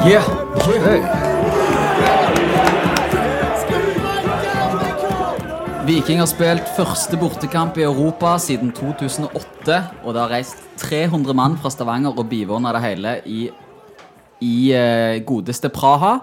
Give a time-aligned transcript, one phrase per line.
[0.00, 0.24] Yeah.
[0.64, 1.02] Hey.
[5.84, 9.76] Viking har spilt første bortekamp i Europa siden 2008.
[10.00, 13.42] Og det har reist 300 mann fra Stavanger og bivåna det hele i,
[14.40, 16.14] i uh, godeste Praha.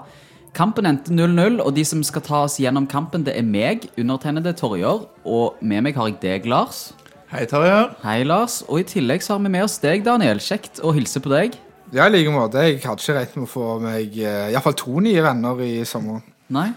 [0.57, 4.55] Kampen endte 0-0, og de som skal ta oss gjennom kampen, det er meg, undertegnede
[4.57, 5.05] Torjer.
[5.21, 6.95] Og med meg har jeg deg, Lars.
[7.29, 7.91] Hei, Tarjei.
[8.01, 8.63] Hei, Lars.
[8.65, 10.41] Og i tillegg så har vi med oss deg, Daniel.
[10.41, 11.61] Kjekt å hilse på deg.
[11.95, 12.59] Ja, i like måte.
[12.67, 16.19] Jeg hadde ikke regnet med å få meg eh, iallfall to nye venner i sommer.
[16.51, 16.69] Nei,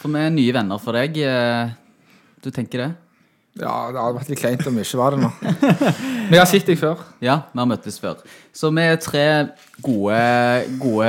[0.00, 1.18] for vi er nye venner for deg.
[1.22, 1.70] eh,
[2.42, 2.88] Du tenker det?
[3.58, 5.28] Ja, det hadde vært litt kleint om vi ikke var det nå.
[5.42, 7.00] Men jeg har sett deg før.
[7.24, 8.20] Ja, vi har møttes før.
[8.54, 9.24] Så vi er tre
[9.82, 10.20] gode,
[10.78, 11.08] gode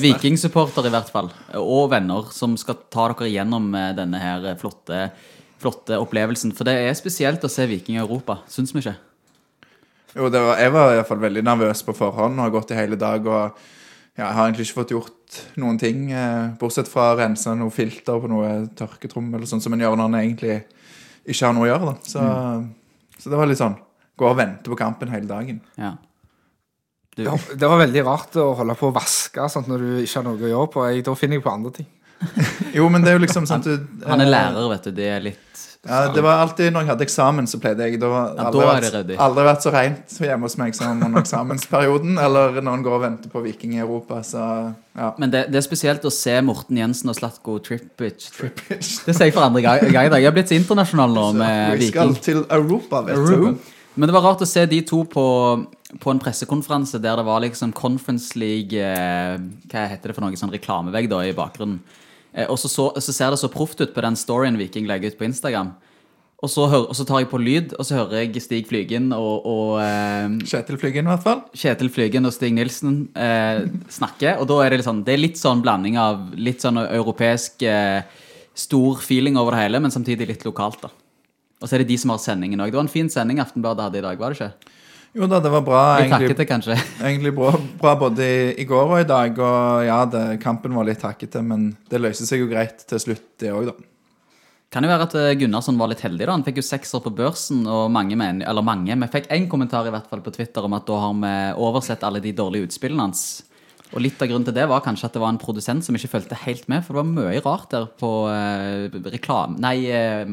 [0.00, 1.28] vikingsupportere, i hvert fall.
[1.60, 5.10] Og venner som skal ta dere gjennom eh, denne her flotte,
[5.60, 6.54] flotte opplevelsen.
[6.56, 8.96] For det er spesielt å se Viking i Europa, syns vi ikke?
[10.14, 12.70] Jo, det var, jeg var i hvert fall veldig nervøs på forhånd og har gått
[12.70, 13.26] i hele dag.
[13.26, 13.56] og
[14.14, 17.74] ja, Jeg har egentlig ikke fått gjort noen ting, eh, bortsett fra å rense noe
[17.74, 20.60] filter på noe tørketrommel, eller sånn som en gjør når en egentlig
[21.26, 21.90] ikke har noe å gjøre.
[21.90, 21.94] da.
[22.06, 22.28] Så,
[23.18, 23.74] så det var litt sånn
[24.14, 25.58] gå og vente på kampen hele dagen.
[25.80, 25.96] Ja.
[27.16, 30.20] Du, Ja, det var veldig rart å holde på å vaske sånn, når du ikke
[30.20, 30.86] har noe å gjøre på.
[30.90, 31.90] Jeg, da finner jeg på andre ting.
[32.78, 34.94] Jo, men det er jo liksom sånn at du han er eh, lærer, vet du.
[34.94, 38.08] Det er litt Ja, det var alltid når jeg hadde eksamen, så pleide jeg har
[38.36, 41.20] Ja, aldri, da er vært- det aldri vært så rent hjemme hos meg som under
[41.20, 45.12] eksamensperioden, eller når en går og venter på Viking i Europa, så ja.
[45.18, 48.28] Men det, det er spesielt å se Morten Jensen og Slatko Trippic
[48.70, 50.20] Det sier jeg for andre gang i dag.
[50.22, 51.80] Jeg har blitt så internasjonal nå med Viking.
[51.80, 53.52] Vi skal til Europa, vet Aruba.
[53.52, 53.58] du.
[53.96, 55.24] Men det var rart å se de to på,
[56.02, 59.36] på en pressekonferanse der det var liksom Conference League eh,
[59.70, 60.34] Hva heter det for noe?
[60.34, 61.78] Sånn reklamevegg da i bakgrunnen.
[62.34, 65.12] Eh, og så, så, så ser det så proft ut på den storyen Viking legger
[65.12, 65.74] ut på Instagram.
[66.44, 69.06] Og så, hører, og så tar jeg på lyd, og så hører jeg Stig Flygen
[69.16, 71.40] og, og eh, Kjetil Flygen, i hvert fall.
[71.56, 73.62] Kjetil Flygen og Stig Nilsen eh,
[73.94, 74.34] snakke.
[74.42, 77.64] Og da er det litt sånn Det er litt sånn blanding av litt sånn europeisk
[77.64, 78.02] eh,
[78.54, 80.92] stor feeling over det hele, men samtidig litt lokalt, da.
[81.62, 82.74] Og så er det de som har sendingen òg.
[82.74, 84.73] Det var en fin sending Aftenbladet hadde i dag, var det ikke?
[85.14, 85.80] Jo da, det var bra.
[86.00, 86.76] Egentlig, takkete, kanskje.
[87.06, 89.36] egentlig bra, bra både i, i går og i dag.
[89.38, 93.28] Og ja, det, kampen var litt takkete, men det løste seg jo greit til slutt,
[93.38, 93.76] det òg, da.
[94.74, 96.26] Kan jo være at eh, Gunnarsson var litt heldig.
[96.26, 99.46] da Han fikk jo sekser på børsen, og mange men, eller mange, vi fikk én
[99.50, 102.72] kommentar i hvert fall på Twitter om at da har vi oversett alle de dårlige
[102.72, 103.44] utspillene hans.
[103.94, 106.10] Og litt av grunnen til det var kanskje at det var en produsent som ikke
[106.16, 109.54] fulgte helt med, for det var mye rart der på eh, reklam...
[109.62, 110.24] Nei, eh,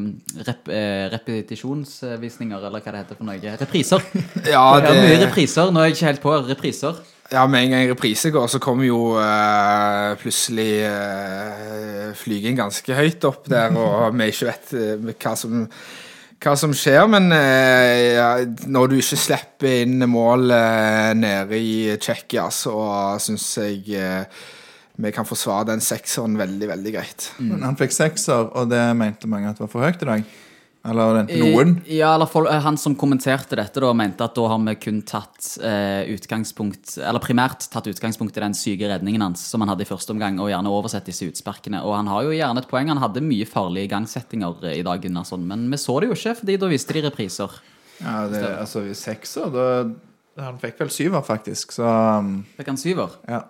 [0.48, 3.56] rep, eh, repetisjonsvisninger, eller hva det heter for noe.
[3.62, 4.02] Repriser.
[4.52, 5.70] Ja, Det mye repriser.
[5.70, 7.02] Nå er jeg ikke helt på repriser.
[7.30, 13.24] ja med en gang reprise går, så kommer jo uh, plutselig uh, flyging ganske høyt
[13.24, 15.68] opp der, og vi ikke vet uh, hva som
[16.42, 22.48] hva som skjer, men eh, når du ikke slipper inn mål eh, nede i Tsjekkia,
[22.50, 22.74] så
[23.22, 24.42] syns jeg eh,
[25.02, 27.28] vi kan forsvare den sekseren veldig, veldig greit.
[27.40, 30.26] Men han fikk sekser, og det mente mange at var for høyt i dag.
[30.84, 31.76] Eller den- noen.
[31.86, 34.74] Eh, Ja, eller folk, eh, Han som kommenterte dette, da, mente at da har vi
[34.74, 39.68] kun tatt eh, utgangspunkt Eller primært tatt utgangspunkt i den syke redningen hans som han
[39.68, 41.84] hadde i første omgang, og gjerne oversett disse utsparkene.
[41.84, 42.88] Og han har jo gjerne et poeng.
[42.88, 46.36] Han hadde mye farlige igangsettinger eh, i dag, Gunnarsson, men vi så det jo ikke,
[46.40, 47.50] fordi da viste de repriser.
[48.02, 49.94] Ja, det, altså sekser, da
[50.40, 51.84] Han fikk vel syver, faktisk, så
[52.22, 53.16] um, Fikk han syver?
[53.28, 53.42] ja.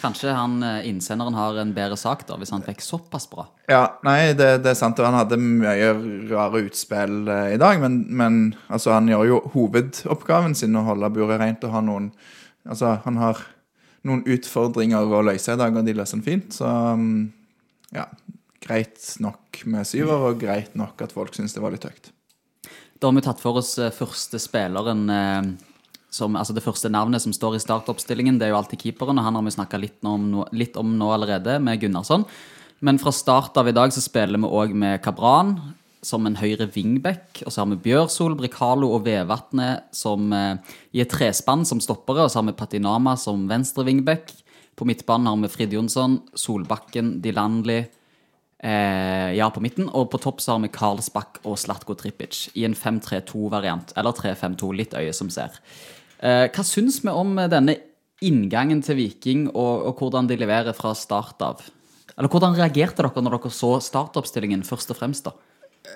[0.00, 3.44] Kanskje han eh, innsenderen har en bedre sak, da, hvis han fikk såpass bra.
[3.68, 4.96] Ja, nei, det, det er sant.
[4.96, 5.90] og Han hadde mye
[6.30, 8.38] rare utspill eh, i dag, men, men
[8.72, 12.12] altså, han gjør jo hovedoppgaven sin å holde buret rent og ha noen
[12.70, 13.38] Altså, han har
[14.04, 16.52] noen utfordringer å løse i dag, og de løser han fint.
[16.52, 17.30] Så um,
[17.96, 18.04] ja,
[18.60, 22.12] greit nok med syver, og greit nok at folk syns det var litt høyt.
[23.00, 25.40] Da har vi tatt for oss eh, første spilleren eh,
[26.10, 29.18] som, altså Det første navnet som står i startoppstillingen, det er jo alltid keeperen.
[29.18, 30.00] og Han har vi snakka litt,
[30.52, 32.24] litt om nå allerede, med Gunnarsson.
[32.80, 35.54] Men fra start av i dag så spiller vi òg med Kabran
[36.02, 37.42] som en høyre wingback.
[37.44, 42.24] Og så har vi Bjørsol, Bricalo og Vevatnet som eh, i et trespann som stoppere.
[42.24, 44.32] Og så har vi Patinama som venstre wingback.
[44.76, 47.82] På midtbanen har vi Frid Jonsson, Solbakken, Dilandli.
[48.62, 49.88] Eh, ja, på midten.
[49.92, 53.92] Og på topp så har vi Karlsbakk og Slatko Trippic i en 5-3-2-variant.
[54.00, 55.60] Eller 3-5-2, litt øye som ser.
[56.20, 57.76] Eh, hva syns vi om denne
[58.20, 61.62] inngangen til Viking, og, og hvordan de leverer fra start av?
[62.16, 65.32] Eller hvordan reagerte dere når dere så startoppstillingen først og fremst, da?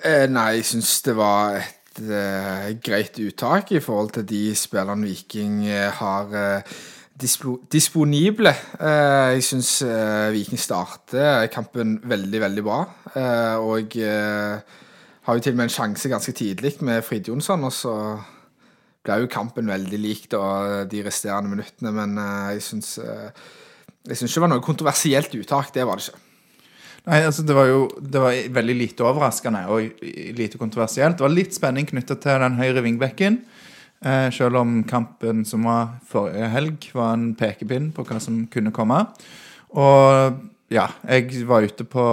[0.01, 5.05] Eh, nei, jeg syns det var et eh, greit uttak i forhold til de spillerne
[5.05, 6.77] Viking eh, har eh,
[7.15, 8.51] dispo disponible.
[8.75, 9.77] Jeg syns
[10.35, 12.81] Viking starter kampen veldig, veldig bra.
[13.63, 17.93] Og har jo til og med en sjanse ganske tidlig med Frid Jonsson, og så
[19.05, 23.43] ble jo kampen veldig lik de resterende minuttene, men eh, jeg syns eh,
[24.05, 25.71] Jeg syns ikke det var noe kontroversielt uttak.
[25.73, 26.21] Det var det ikke.
[27.05, 30.03] Nei, altså det var jo det var veldig lite overraskende og
[30.37, 31.17] lite kontroversielt.
[31.17, 33.39] Det var litt spenning knytta til den høyre vingbekken.
[34.05, 38.73] Eh, selv om kampen som var forrige helg, var en pekepinn på hva som kunne
[38.73, 39.01] komme.
[39.73, 40.37] Og
[40.73, 42.05] ja, jeg var ute på,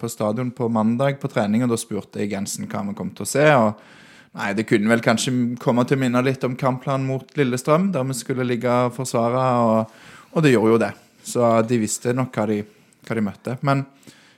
[0.00, 3.24] på stadion på mandag på trening, og da spurte jeg Jensen hva vi kom til
[3.24, 3.48] å se.
[3.56, 4.03] og
[4.34, 5.32] Nei, Det kunne vel kanskje
[5.62, 9.42] komme til å minne litt om kampplanen mot Lillestrøm, der vi skulle ligge og forsvare,
[9.62, 9.92] og,
[10.34, 10.92] og det gjorde jo det.
[11.24, 12.62] Så de visste nok hva de,
[13.06, 13.54] hva de møtte.
[13.62, 13.84] Men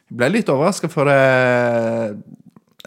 [0.07, 2.21] jeg ble litt overraska for det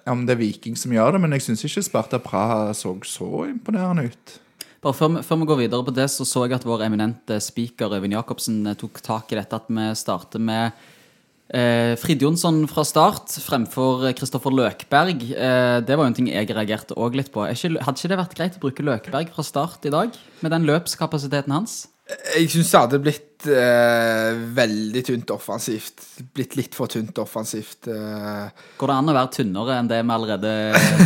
[0.09, 3.45] om det er Viking som gjør det, men jeg syns ikke Sparta Praha så så
[3.50, 4.38] imponerende ut.
[4.79, 7.91] Bare før, før vi går videre på det, så så jeg at vår eminente speaker
[7.97, 10.71] Øyvind Jacobsen eh, tok tak i dette at vi starter med
[11.53, 15.23] eh, Frid Jonsson fra start fremfor Kristoffer Løkberg.
[15.33, 17.45] Eh, det var jo en ting jeg reagerte òg litt på.
[17.49, 20.19] Ikke, hadde ikke det vært greit å bruke Løkberg fra start i dag?
[20.43, 21.81] Med den løpskapasiteten hans?
[22.09, 26.01] Jeg syns det hadde blitt eh, veldig tynt offensivt.
[26.33, 27.85] Blitt litt for tynt offensivt.
[27.85, 28.63] Eh.
[28.81, 30.53] Går det an å være tynnere enn det vi allerede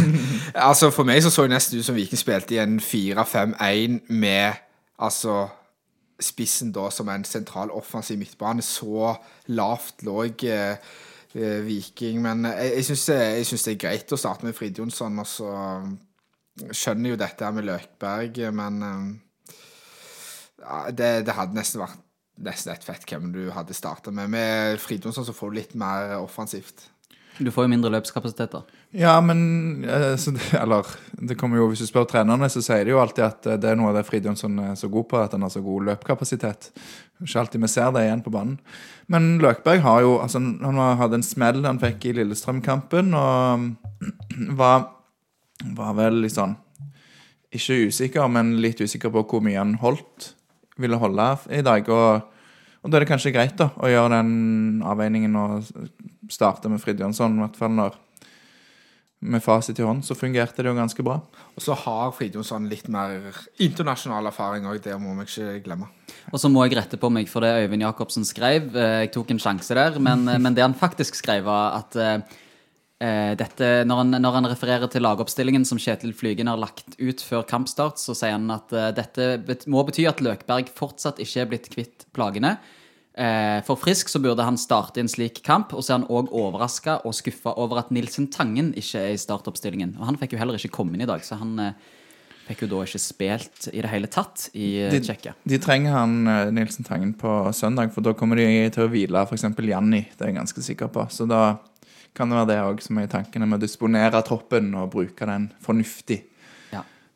[0.69, 4.63] Altså For meg så så det nesten ut som Viking spilte i en 4-5-1 med
[5.03, 5.49] altså
[6.23, 8.63] spissen da som en sentral offensiv midtbane.
[8.65, 9.11] Så
[9.53, 10.17] lavt lå
[10.47, 10.77] eh,
[11.33, 12.21] eh, Viking.
[12.23, 15.19] Men jeg, jeg syns jeg det er greit å starte med Frid Jonsson.
[15.21, 15.51] Og så
[16.69, 19.05] skjønner jo dette her med Løkberg, men eh,
[20.63, 22.01] ja, det, det hadde nesten vært
[22.43, 24.31] nesten et fett hvem du hadde starta med.
[24.33, 26.87] Med Frid Jonsson så får du litt mer offensivt.
[27.37, 28.82] Du får jo mindre løpskapasitet, da.
[28.95, 30.19] Ja, men eh,
[30.61, 33.57] Eller det kommer jo, hvis du spør trenerne, så sier de jo alltid at eh,
[33.57, 35.87] det er noe av det Fridjonsson er så god på, at han har så god
[35.87, 36.69] løpkapasitet.
[37.23, 38.59] Ikke alltid vi ser det igjen på banen.
[39.09, 43.65] Men Løkberg har jo altså, Han hadde en smell han fikk i Lillestrøm-kampen, og
[44.61, 44.85] var,
[45.73, 46.53] var vel litt sånn
[47.49, 50.35] Ikke usikker, men litt usikker på hvor mye han holdt,
[50.77, 51.89] ville holde i dag.
[51.89, 52.29] og
[52.83, 55.69] og da er det kanskje greit da, å gjøre den avveiningen og
[56.27, 57.93] starte med Fridjonsson, i hvert fall når
[59.23, 61.17] med fasit i hånd, så fungerte det jo ganske bra.
[61.55, 63.33] Og så har Fridtjonsson litt mer
[63.63, 65.89] internasjonal erfaring òg, det må vi ikke glemme.
[66.31, 68.71] Og så må jeg rette på meg for det Øyvind Jacobsen skrev.
[68.75, 71.95] Eh, Jeg tok en sjanse der, men, eh, men det han faktisk skrev, var at
[71.95, 72.19] eh,
[73.39, 77.43] dette, når, han, når han refererer til lagoppstillingen som Kjetil Flygen har lagt ut før
[77.43, 81.67] kampstart, så sier han at dette bet må bety at Løkberg fortsatt ikke er blitt
[81.73, 82.57] kvitt plagene.
[83.15, 86.31] Eh, For Frisk så burde han starte en slik kamp, og så er han òg
[86.33, 89.95] overraska og skuffa over at Nilsen Tangen ikke er i startoppstillingen.
[89.99, 91.75] Og han fikk jo heller ikke komme inn i dag, så han eh,
[92.47, 95.35] fikk jo da ikke spilt i det hele tatt i eh, De- Tsjekkia.
[95.45, 96.17] De trenger han
[96.57, 99.45] Nilsen Tangen på søndag, for da kommer de til å hvile f.eks.
[99.61, 100.07] Janni.
[100.17, 101.05] Det er jeg ganske sikker på.
[101.13, 101.43] Så da
[102.17, 105.25] kan det være det òg som er i tankene med å disponere troppen og bruke
[105.29, 106.23] den fornuftig.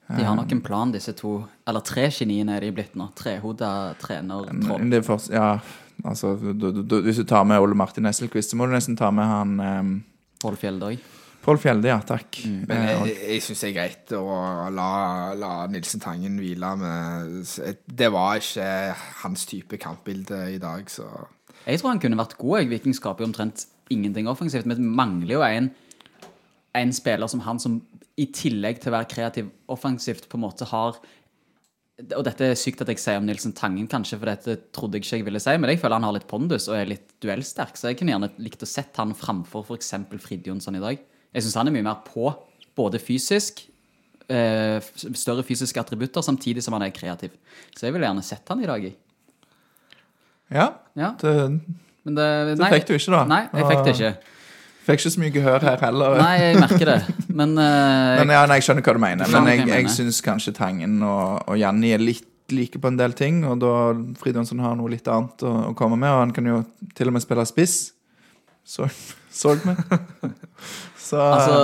[0.07, 1.33] De har nok en plan, disse to
[1.67, 3.09] Eller tre geniene er de blitt nå.
[3.19, 5.57] Trehoda trener er for, ja,
[6.05, 8.97] altså, du, du, du, hvis du tar med Ole Martin Nesselquist, så må du nesten
[8.99, 9.93] ta med han um,
[10.41, 10.97] Pål Fjelldøy.
[11.47, 12.01] Pål Fjelde, ja.
[12.03, 12.41] Takk.
[12.67, 14.23] Men Eh, jeg, og- jeg syns det er greit å
[14.75, 14.87] la,
[15.39, 18.65] la Nilsen Tangen hvile med Det var ikke
[19.23, 21.05] hans type kampbilde i dag, så
[21.65, 22.67] Jeg tror han kunne vært god.
[22.67, 24.65] Viking skaper jo omtrent ingenting offensivt.
[24.67, 25.71] Men det mangler jo en,
[26.75, 27.79] en spiller som han som
[28.19, 30.99] i tillegg til å være kreativ offensivt, på en måte har
[31.97, 35.05] og dette er sykt at jeg sier om Nilsen Tangen, kanskje, for dette trodde jeg
[35.07, 37.79] ikke jeg ville si, men jeg føler han har litt pondus og er litt duellsterk,
[37.79, 39.89] så jeg kunne gjerne likt å sett han framfor f.eks.
[40.21, 41.01] Frid Jonsson i dag.
[41.33, 42.29] Jeg syns han er mye mer på,
[42.77, 43.63] både fysisk,
[44.29, 44.77] eh,
[45.17, 47.33] større fysiske attributter, samtidig som han er kreativ.
[47.73, 48.97] Så jeg ville gjerne sett han i dag, jeg.
[50.53, 51.35] ja, Ja, det,
[52.05, 53.25] men det, det fikk du ikke, da.
[53.27, 54.36] Nei, jeg fikk det ikke.
[54.87, 56.15] Fikk ikke så mye gehør her heller.
[56.21, 56.97] Nei, jeg merker det.
[57.27, 59.33] Men, uh, Men ja, nei, Jeg skjønner hva du mener.
[59.35, 63.15] Men jeg, jeg syns kanskje Tangen og, og Janni er litt like på en del
[63.17, 63.41] ting.
[63.43, 63.73] Og da
[64.21, 66.61] Fridjonsson har noe litt annet å, å komme med, og han kan jo
[66.95, 67.77] til og med spille spiss.
[68.67, 68.87] Så,
[69.31, 69.75] så vi.
[71.07, 71.59] Så altså,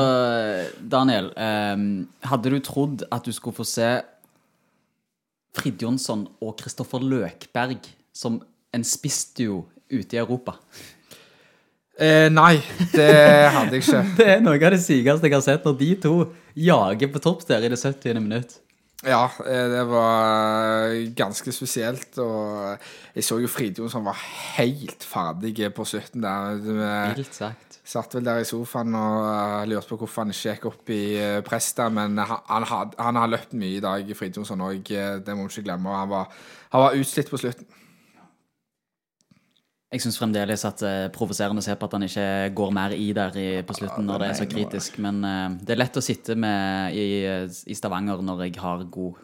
[0.88, 1.88] Daniel, um,
[2.24, 3.90] hadde du trodd at du skulle få se
[5.58, 8.38] Fridjonsson og Kristoffer Løkberg som
[8.72, 10.56] en spissduo ute i Europa?
[12.00, 12.58] Eh, Nei,
[12.94, 13.12] det
[13.54, 14.04] hadde jeg ikke.
[14.20, 16.18] Det er noe av det sykeste jeg har sett, når de to
[16.56, 18.22] jager på topp der i det 70.
[18.22, 18.60] minutt.
[19.04, 22.18] Ja, eh, det var ganske spesielt.
[22.24, 22.78] Og
[23.16, 24.20] jeg så jo Fridtjof som var
[24.56, 26.62] helt ferdig på slutten der.
[27.10, 27.80] Helt Vilt sagt.
[27.84, 31.04] satt vel der i sofaen og eh, lurte på hvorfor han ikke gikk opp i
[31.20, 31.92] eh, press der.
[31.92, 34.88] Men han, han, har løpt mye i dag, Frid Jonsson òg.
[34.88, 35.92] Det må vi ikke glemme.
[35.92, 37.68] Og han var, han var utslitt på slutten.
[39.94, 42.26] Jeg syns fremdeles at det er provoserende å se på at han ikke
[42.58, 44.98] går mer i der i, på slutten når det er så kritisk.
[45.06, 47.06] Men uh, det er lett å sitte med i,
[47.70, 49.22] i Stavanger når jeg har god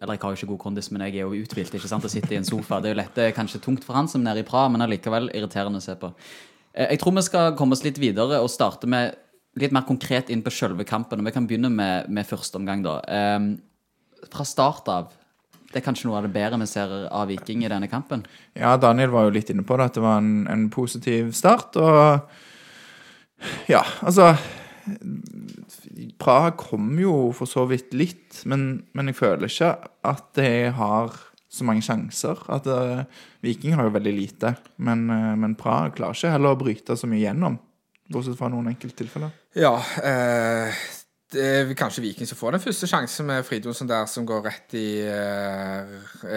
[0.00, 2.12] Eller jeg har jo ikke god kondis, men jeg er jo uthvilt ikke sant, Å
[2.12, 2.80] sitte i en sofa.
[2.80, 4.68] Det er jo lett, det er kanskje tungt for han som er nede i Praha,
[4.72, 6.12] men allikevel irriterende å se på.
[6.74, 9.16] Eh, Jeg tror vi skal komme oss litt videre og starte med
[9.60, 11.20] litt mer konkret inn på selve kampen.
[11.20, 13.00] og Vi kan begynne med, med første omgang, da.
[13.08, 13.54] Um,
[14.30, 15.16] fra start av.
[15.70, 18.24] Det er kanskje noe av det bedre vi ser av Viking i denne kampen.
[18.58, 21.78] Ja, Daniel var jo litt inne på det, at det var en, en positiv start.
[21.78, 24.32] Og ja, altså
[26.20, 29.72] Praha kom jo for så vidt litt, men, men jeg føler ikke
[30.10, 31.14] at de har
[31.50, 32.38] så mange sjanser.
[32.52, 33.02] At eh,
[33.44, 37.10] Viking har jo veldig lite, men, eh, men Praha klarer ikke heller å bryte så
[37.10, 37.58] mye gjennom.
[38.10, 39.32] Bortsett fra noen enkelttilfeller.
[39.58, 40.82] Ja, eh,
[41.30, 44.74] det er kanskje Viking som får den første sjansen med Fridtjonsson der, som går rett
[44.78, 45.92] i eh,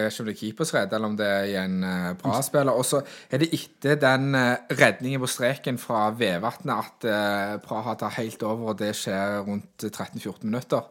[0.06, 2.74] ikke om det er keepers redd, eller om det er i en eh, bra spiller.
[2.74, 7.96] Og så er det etter den eh, redningen på streken fra Vevatnet at eh, Praha
[7.98, 10.86] tar helt over, og det skjer rundt 13-14 minutter.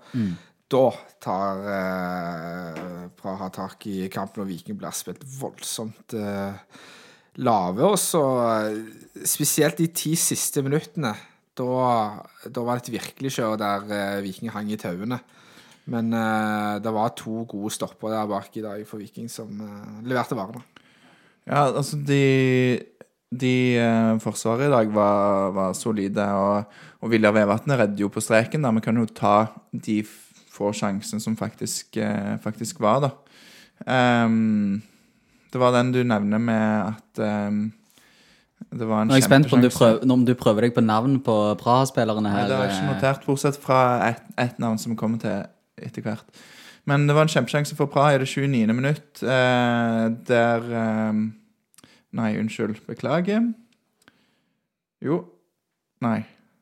[0.74, 0.88] Da
[1.22, 2.82] tar eh,
[3.20, 6.56] Praha tak i kampen, og Viking blir spilt voldsomt eh,
[7.44, 7.86] lave.
[7.88, 8.82] Og så eh,
[9.26, 11.14] spesielt de ti siste minuttene.
[11.58, 15.20] Da, da var det et virkelig kjør der eh, Viking hang i tauene.
[15.92, 20.00] Men eh, det var to gode stopper der bak i dag for Viking som eh,
[20.08, 20.64] leverte varene.
[21.44, 22.80] Ja, altså de,
[23.30, 28.24] de eh, forsvaret i dag var, var solide, og, og Viljar Vevatnet redder jo på
[28.24, 28.64] streken.
[28.64, 29.36] der Vi kan jo ta
[29.72, 30.02] de
[30.54, 33.14] få sjansene som faktisk, eh, faktisk var, da.
[33.84, 34.82] Um,
[35.52, 37.74] det var den du nevner med at ehm,
[38.74, 40.74] det var en Nå er jeg spent på om du, prøver, om du prøver deg
[40.76, 42.50] på navn på Praha-spillerne Nei, her.
[42.50, 45.46] det har jeg ikke eh, notert, bortsett fra ett et navn som vi kommer til
[45.84, 46.44] etter hvert.
[46.90, 48.74] Men det var en kjempesjanse for Praha i det 29.
[48.76, 51.24] minutt, eh, der eh,
[52.14, 52.78] Nei, unnskyld.
[52.86, 53.48] Beklager.
[55.02, 55.24] Jo.
[56.06, 56.20] Nei,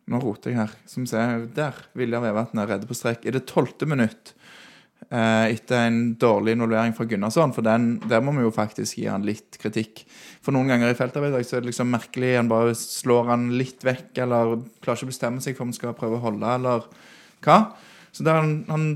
[0.08, 0.75] nå roter jeg her.
[0.88, 1.75] Som ser, der.
[1.98, 3.25] Viljar Vevatnet redde på strek.
[3.27, 4.32] I det tolvte minutt,
[5.10, 9.25] etter en dårlig involvering fra Gunnarsson, for den, der må vi jo faktisk gi han
[9.27, 10.05] litt kritikk.
[10.46, 12.36] For noen ganger i feltarbeid så er det liksom merkelig.
[12.38, 15.77] Han bare slår han litt vekk, eller klarer ikke å bestemme seg for om han
[15.77, 16.88] skal prøve å holde, eller
[17.43, 17.58] hva.
[18.12, 18.88] Så der han, han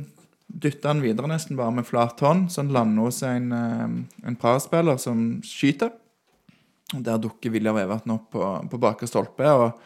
[0.47, 4.39] dytter han videre nesten bare med flat hånd, så han lander hos en, eh, en
[4.39, 5.91] Praha-spiller som skyter.
[6.93, 9.79] Der dukker Viljar Vevatn opp på, på bakre stolpe og,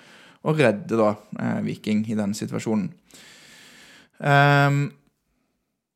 [0.44, 2.90] og redder da eh, Viking i denne situasjonen.
[4.20, 4.82] Ehm,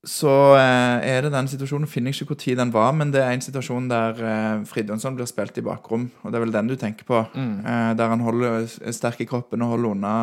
[0.04, 3.22] så eh, er det den situasjonen, finner jeg ikke hvor tid den var, men det
[3.24, 6.72] er en situasjon der eh, Fridjonsson blir spilt i bakrom, og det er vel den
[6.72, 7.22] du tenker på.
[7.40, 10.16] Eh, der han holder, er sterk i kroppen og holder unna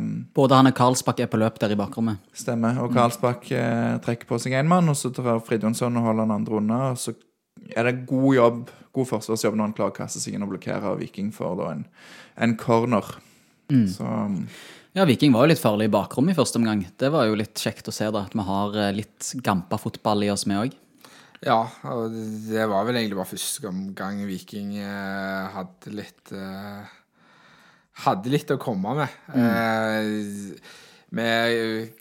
[0.00, 2.18] eh, Både han og Karlsbakk er på løp der i bakrommet.
[2.34, 2.80] Stemmer.
[2.82, 6.34] Og Karlsbakk eh, trekker på seg én mann, og så drar Fridjonsson og holder han
[6.40, 6.80] andre unna.
[6.96, 7.14] Og så
[7.76, 10.96] er det god jobb, god forsvarsjobb når han klarer å kaste seg inn og blokkere,
[10.96, 11.86] og Viking får da en,
[12.42, 13.14] en corner.
[13.68, 14.02] Så
[14.96, 16.80] Ja, Viking var jo litt farlig i bakrommet i første omgang.
[16.98, 20.24] Det var jo litt kjekt å se da, at vi har eh, litt gampa fotball
[20.24, 20.76] i oss, vi òg.
[21.44, 22.14] Ja, og
[22.48, 26.96] det var vel egentlig bare første gang Viking eh, hadde litt eh,
[27.98, 29.14] Hadde litt å komme med.
[29.34, 30.10] Eh,
[31.10, 31.24] vi,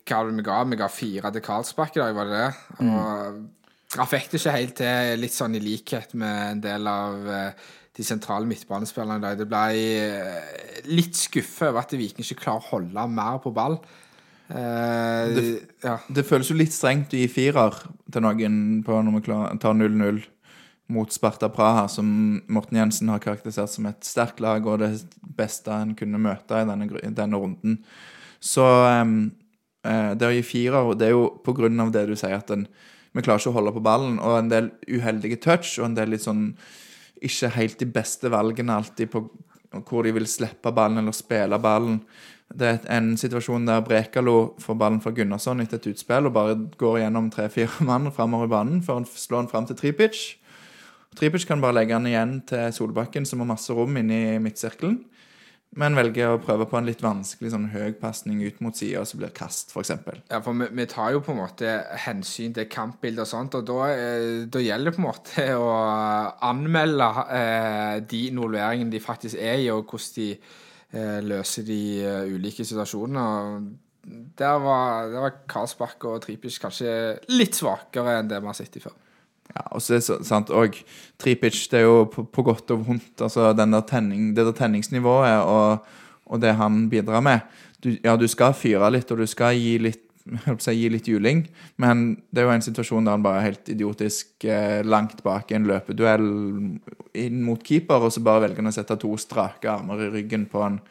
[0.06, 0.58] hva var det vi ga?
[0.70, 2.84] Vi ga fire til Karlsbakk i dag, var det det?
[2.86, 7.26] Og han fikk det ikke helt til, litt sånn i likhet med en del av
[7.98, 9.38] de sentrale midtbanespillerne i dag.
[9.40, 9.64] Det ble
[9.98, 13.80] eh, litt skuffa over at Viking ikke klarer å holde mer på ball.
[14.50, 15.98] Eh, Det- ja.
[16.14, 17.74] det føles jo litt strengt å gi firer
[18.12, 20.24] til noen på når vi tar 0-0
[20.90, 25.04] mot Sparta Praha, som Morten Jensen har karakterisert som et sterkt lag og det
[25.36, 27.80] beste en kunne møte i denne, denne runden.
[28.40, 32.38] Så eh, det å gi firer, det er jo på grunn av det du sier,
[32.38, 32.68] at en,
[33.14, 36.10] vi klarer ikke å holde på ballen, og en del uheldige touch, og en del
[36.14, 36.54] litt sånn
[37.26, 39.26] ikke helt de beste valgene alltid på
[39.88, 42.00] hvor de vil slippe ballen eller spille ballen.
[42.48, 46.56] Det er en situasjon der Brekalo får ballen fra Gunnarsson etter et utspill og bare
[46.80, 50.22] går gjennom tre-fire mann framover i banen før han slår den fram til Tripic.
[51.18, 55.02] Tripic kan bare legge den igjen til Solbakken, som har masse rom inne i midtsirkelen.
[55.76, 59.20] Men velger å prøve på en litt vanskelig sånn høy pasning ut mot sida, så
[59.20, 59.92] blir kast, f.eks.
[60.32, 61.74] Ja, for vi, vi tar jo på en måte
[62.06, 65.74] hensyn til kampbildet og sånt, og da, eh, da gjelder det på en måte å
[66.48, 72.32] anmelde eh, de involveringene de faktisk er i, og hvordan de eh, løser de eh,
[72.32, 73.76] ulike situasjonene.
[74.40, 78.80] Der var, der var Karlsbakk og Tripic kanskje litt svakere enn det vi har sett
[78.80, 78.96] i før.
[79.56, 80.76] Ja, og så er det sant, òg
[81.22, 83.54] Tripic, det er jo på, på godt og vondt, altså
[83.88, 85.86] tenning, det der tenningsnivået og,
[86.26, 87.40] og det han bidrar med.
[87.84, 90.04] Du, ja, du skal fyre litt, og du skal gi litt
[90.64, 91.46] si, gi litt juling,
[91.82, 95.52] men det er jo en situasjon der han bare er helt idiotisk eh, langt bak
[95.52, 96.28] i en løpeduell
[97.18, 100.48] inn mot keeper, og så bare velger han å sette to strake armer i ryggen
[100.52, 100.82] på en,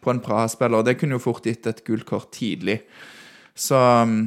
[0.00, 0.86] på en Praha-spiller.
[0.86, 2.80] Det kunne jo fort gitt et gult kort tidlig.
[3.56, 4.24] Så mm,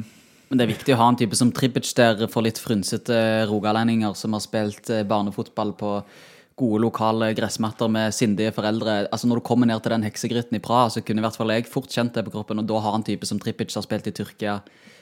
[0.50, 4.16] Men det er viktig å ha en type som Tripic der for litt frynsete rogalendinger
[4.18, 5.92] som har spilt eh, barnefotball på
[6.60, 9.06] gode lokale gressmatter med sindige foreldre.
[9.14, 11.52] Altså Når du kommer ned til den heksegryten i Praha, så kunne i hvert fall
[11.54, 14.10] jeg fort kjent det på kroppen, og da har en type som Tripic har spilt
[14.10, 14.58] i Tyrkia.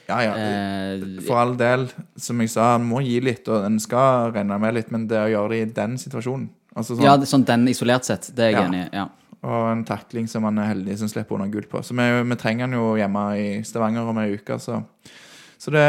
[0.09, 0.35] Ja, ja.
[0.37, 1.87] Eh, For all del,
[2.17, 5.19] som jeg sa, han må gi litt, og en skal regne med litt, men det
[5.19, 6.47] å gjøre det i den situasjonen
[6.79, 8.67] altså sånn, ja, sånn den isolert sett, det er jeg Ja.
[8.69, 8.89] enig i.
[9.01, 9.07] Ja.
[9.49, 11.81] Og en takling som han er heldig som slipper unna gull på.
[11.83, 14.81] Så vi, vi trenger han jo hjemme i Stavanger om ei uke, så
[15.75, 15.81] det,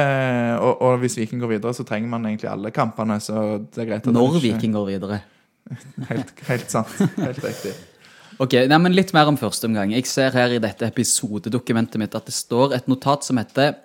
[0.58, 3.20] og, og hvis Viking går videre, så trenger man egentlig alle kampene.
[3.22, 3.36] Så
[3.70, 5.20] det er greit at Når ikke- Viking går videre.
[6.10, 6.90] Helt, helt sant.
[7.20, 7.70] Helt riktig.
[8.40, 9.92] Ok, nei, men Litt mer om første omgang.
[9.94, 13.76] Jeg ser her i dette episodedokumentet mitt at det står et notat som heter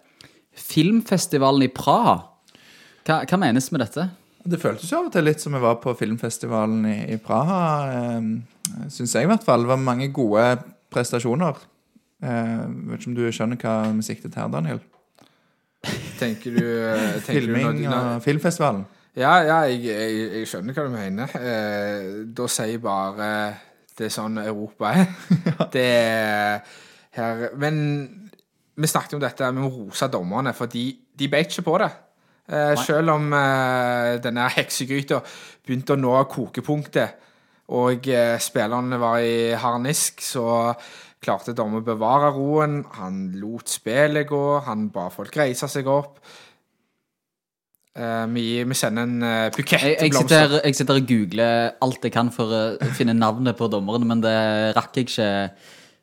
[0.55, 2.23] 'Filmfestivalen i Praha'.
[3.05, 4.07] Hva, hva menes med dette?
[4.45, 7.61] Det føltes jo av og til litt som vi var på filmfestivalen i, i Praha.
[7.91, 9.61] Eh, Syns jeg, i hvert fall.
[9.65, 10.45] Det var mange gode
[10.93, 11.59] prestasjoner.
[12.23, 14.79] Eh, vet ikke om du skjønner hva vi siktet her, Daniel?
[16.25, 18.85] Tenker du, eh, tenker du Filming når- når- og filmfestivalen.
[19.15, 21.35] Ja, ja jeg, jeg, jeg skjønner hva du mener.
[21.39, 23.29] Eh, da sier jeg bare
[23.95, 25.05] det er sånn Europa er.
[25.71, 26.65] Det er
[27.15, 28.31] her Men
[28.75, 31.87] vi snakket om dette, vi må rose dommerne, for de, de beit ikke på det.
[32.51, 35.21] Eh, selv om eh, denne heksegryta
[35.65, 37.15] begynte å nå kokepunktet,
[37.71, 40.43] og eh, spillerne var i harnisk, så
[41.25, 42.83] klarte dommer å bevare roen.
[42.99, 46.19] Han lot spillet gå, han ba folk reise seg opp.
[47.95, 50.49] Uh, vi, vi sender en uh, bukett Jeg, jeg, blomster.
[50.49, 52.63] sitter, jeg sitter og googler alt jeg kan for å
[52.97, 54.35] finne navnet på dommeren, men det
[54.75, 55.27] rakk jeg ikke.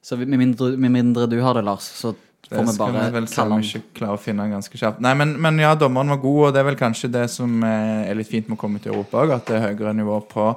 [0.03, 2.15] Så med mindre, med mindre du har det, Lars, så
[2.49, 5.05] Det får vi bare vi vel kalle han ikke klarer å finne ganske kjapt.
[5.05, 8.09] Nei, men, men ja, dommeren var god, og det er vel kanskje det som eh,
[8.09, 10.49] er litt fint med å komme til Europa òg, at det er høyere nivå på,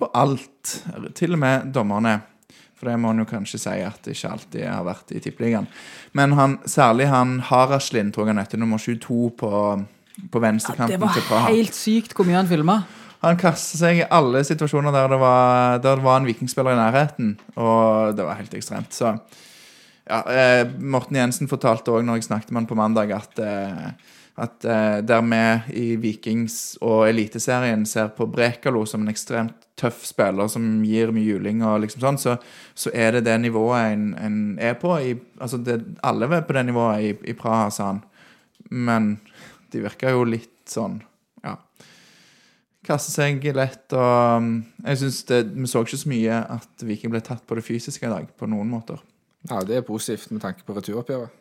[0.00, 0.74] på alt.
[1.14, 2.16] Til og med dommerne.
[2.80, 5.66] For det må en jo kanskje si at det ikke alltid har vært i Tippeligaen.
[6.16, 9.50] Men han, særlig han Haraslin, tror jeg han heter, nummer 22 på,
[10.32, 12.78] på venstrekanten Det var helt sykt hvor mye han filma.
[13.20, 16.80] Han kastet seg i alle situasjoner der det var, der det var en vikingspiller i
[16.80, 18.96] nærheten, og det var helt ekstremt.
[18.96, 19.12] Så
[20.08, 24.16] ja, eh, Morten Jensen fortalte òg når jeg snakket med han på mandag, at, eh,
[24.40, 25.42] at eh, der vi
[25.76, 31.26] i Vikings og Eliteserien ser på Brekalo som en ekstremt tøff spiller som gir mye
[31.26, 32.36] juling og liksom sånn, så,
[32.78, 34.92] så er det det nivået en, en er på.
[35.00, 38.04] I, altså det, alle er på det nivået i, i Praha, sa han.
[38.70, 39.14] Men
[39.72, 41.00] de virker jo litt sånn
[41.44, 41.56] Ja.
[42.86, 44.50] Kaster seg lett og um,
[44.84, 45.18] Jeg synes
[45.54, 48.48] Vi så ikke så mye at Viking ble tatt på det fysiske i dag, på
[48.50, 49.00] noen måter.
[49.48, 51.32] Ja, det er positivt med tanke på returoppgjøret.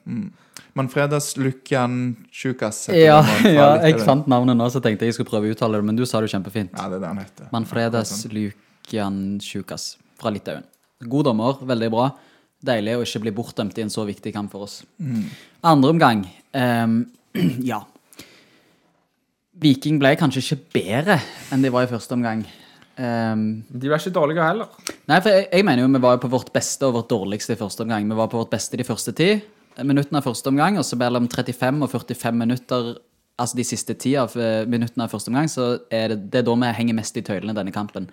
[0.78, 1.98] Manfredas Lukjan
[2.32, 3.18] Sjukas Tjukas Ja,
[3.58, 6.00] ja, jeg fant navnet nå, så tenkte jeg jeg skulle prøve å uttale det, men
[6.00, 6.72] du sa det kjempefint.
[6.78, 7.50] Ja, det er det han heter.
[7.52, 10.64] Manfredas Lukian Sjukas fra Litauen.
[11.12, 12.10] God dommer, veldig bra.
[12.72, 14.82] Deilig å ikke bli bortdømt i en så viktig kamp for oss.
[15.64, 16.26] Andre omgang.
[16.56, 17.02] um,
[17.72, 17.84] ja.
[19.60, 21.20] Viking ble kanskje ikke bedre
[21.52, 22.46] enn de var i første omgang.
[23.00, 24.68] Ehm, De var ikke dårlige heller.
[25.08, 27.56] Nei, for jeg, jeg mener jo vi var jo på vårt beste og vårt dårligste
[27.56, 28.10] i første omgang.
[28.10, 29.32] Vi var på vårt beste de første ti
[29.86, 32.92] minuttene av første omgang, og så mellom 35 og 45 minutter,
[33.40, 36.48] altså de siste ti av eh, minuttene av første omgang, så er det, det er
[36.50, 38.10] da vi henger mest i tøylene denne kampen.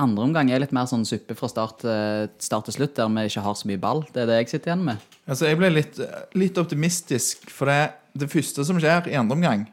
[0.00, 3.26] Andre omgang er litt mer sånn suppe fra start, eh, start til slutt, der vi
[3.30, 4.04] ikke har så mye ball.
[4.12, 5.08] Det er det jeg sitter igjen med.
[5.26, 6.02] Altså, jeg ble litt,
[6.38, 7.80] litt optimistisk, for det,
[8.20, 9.66] det første som skjer i andre omgang,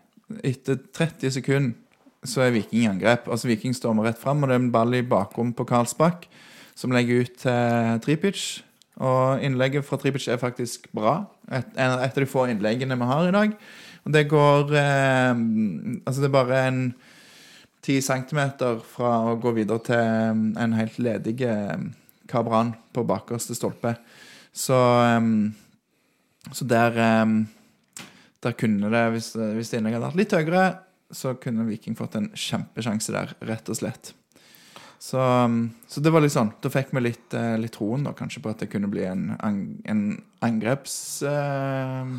[0.44, 1.76] etter 30 sekunder,
[2.26, 3.28] så er Viking i angrep.
[3.30, 6.26] Altså Viking stormer rett fram, og det er en ball i bakrom på Karlsbakk,
[6.78, 8.46] som legger ut til Tripic.
[8.98, 11.20] Og innlegget fra Tripic er faktisk bra.
[11.52, 13.54] Et, et av de få innleggene vi har i dag.
[14.08, 15.36] Og det går eh,
[16.08, 16.82] Altså, det er bare en
[17.84, 21.86] 10 centimeter fra å gå videre til eh, en helt ledig eh,
[22.28, 23.94] Kabran på bakerste stolpe.
[24.52, 25.54] Så, um,
[26.52, 27.46] så der um,
[28.44, 30.66] Der kunne det, hvis, hvis innlegget hadde vært litt høyere,
[31.12, 34.14] så kunne Viking fått en kjempesjanse der, rett og slett.
[35.00, 36.50] Så, um, så det var litt sånn.
[36.64, 39.30] Da fikk vi litt, eh, litt troen da, kanskje på at det kunne bli en,
[39.38, 40.08] en
[40.46, 40.98] angreps...
[41.28, 42.18] eh.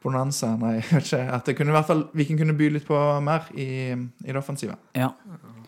[0.00, 1.24] Nei, jeg vet ikke.
[1.28, 4.38] At det kunne i hvert fall Viking kunne by litt på mer i, i det
[4.40, 4.78] offensive.
[4.96, 5.10] Ja.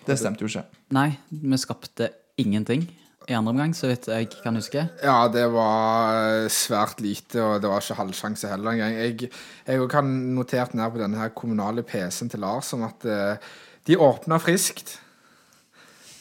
[0.07, 0.63] Det stemte jo ikke.
[0.97, 2.09] Nei, vi skapte
[2.41, 2.87] ingenting
[3.29, 4.85] i andre omgang, så vidt jeg kan huske.
[5.03, 8.97] Ja, det var eh, svært lite, og det var ikke halvsjanse heller engang.
[8.99, 9.31] Jeg,
[9.69, 13.55] jeg kan notert ned på denne her kommunale PC-en til Lars som at uh,
[13.89, 14.97] de åpna friskt.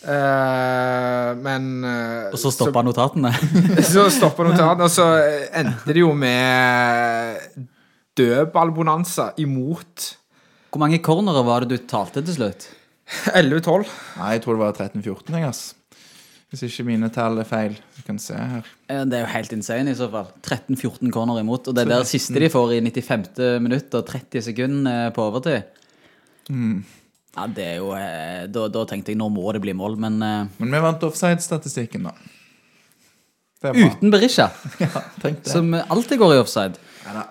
[0.02, 3.34] Uh, men uh, Og så stoppa notatene.
[3.94, 5.08] så stoppa notatene, og så
[5.50, 7.68] endte det jo med
[8.18, 10.10] dødballbonanza imot
[10.72, 12.70] Hvor mange cornere var det du talte til slutt?
[13.36, 13.92] 11-12.
[14.18, 15.64] Nei, jeg tror det var 13-14, jeg, ass.
[16.52, 17.78] Hvis ikke mine tall er feil.
[17.96, 18.66] Vi kan se her.
[18.92, 20.28] Eh, Det er jo helt insane i så fall.
[20.44, 21.68] 13-14 corner imot.
[21.72, 23.62] Og det er der siste de får i 95.
[23.64, 25.64] minutt og 30 sekunder eh, på overtid.
[26.52, 30.20] Ja, det er jo eh, da, da tenkte jeg nå må det bli mål, men
[30.20, 32.12] Men vi vant offside-statistikken, da.
[33.62, 34.50] Uten Berisha,
[34.82, 34.90] Ja,
[35.46, 36.80] som alltid går i offside.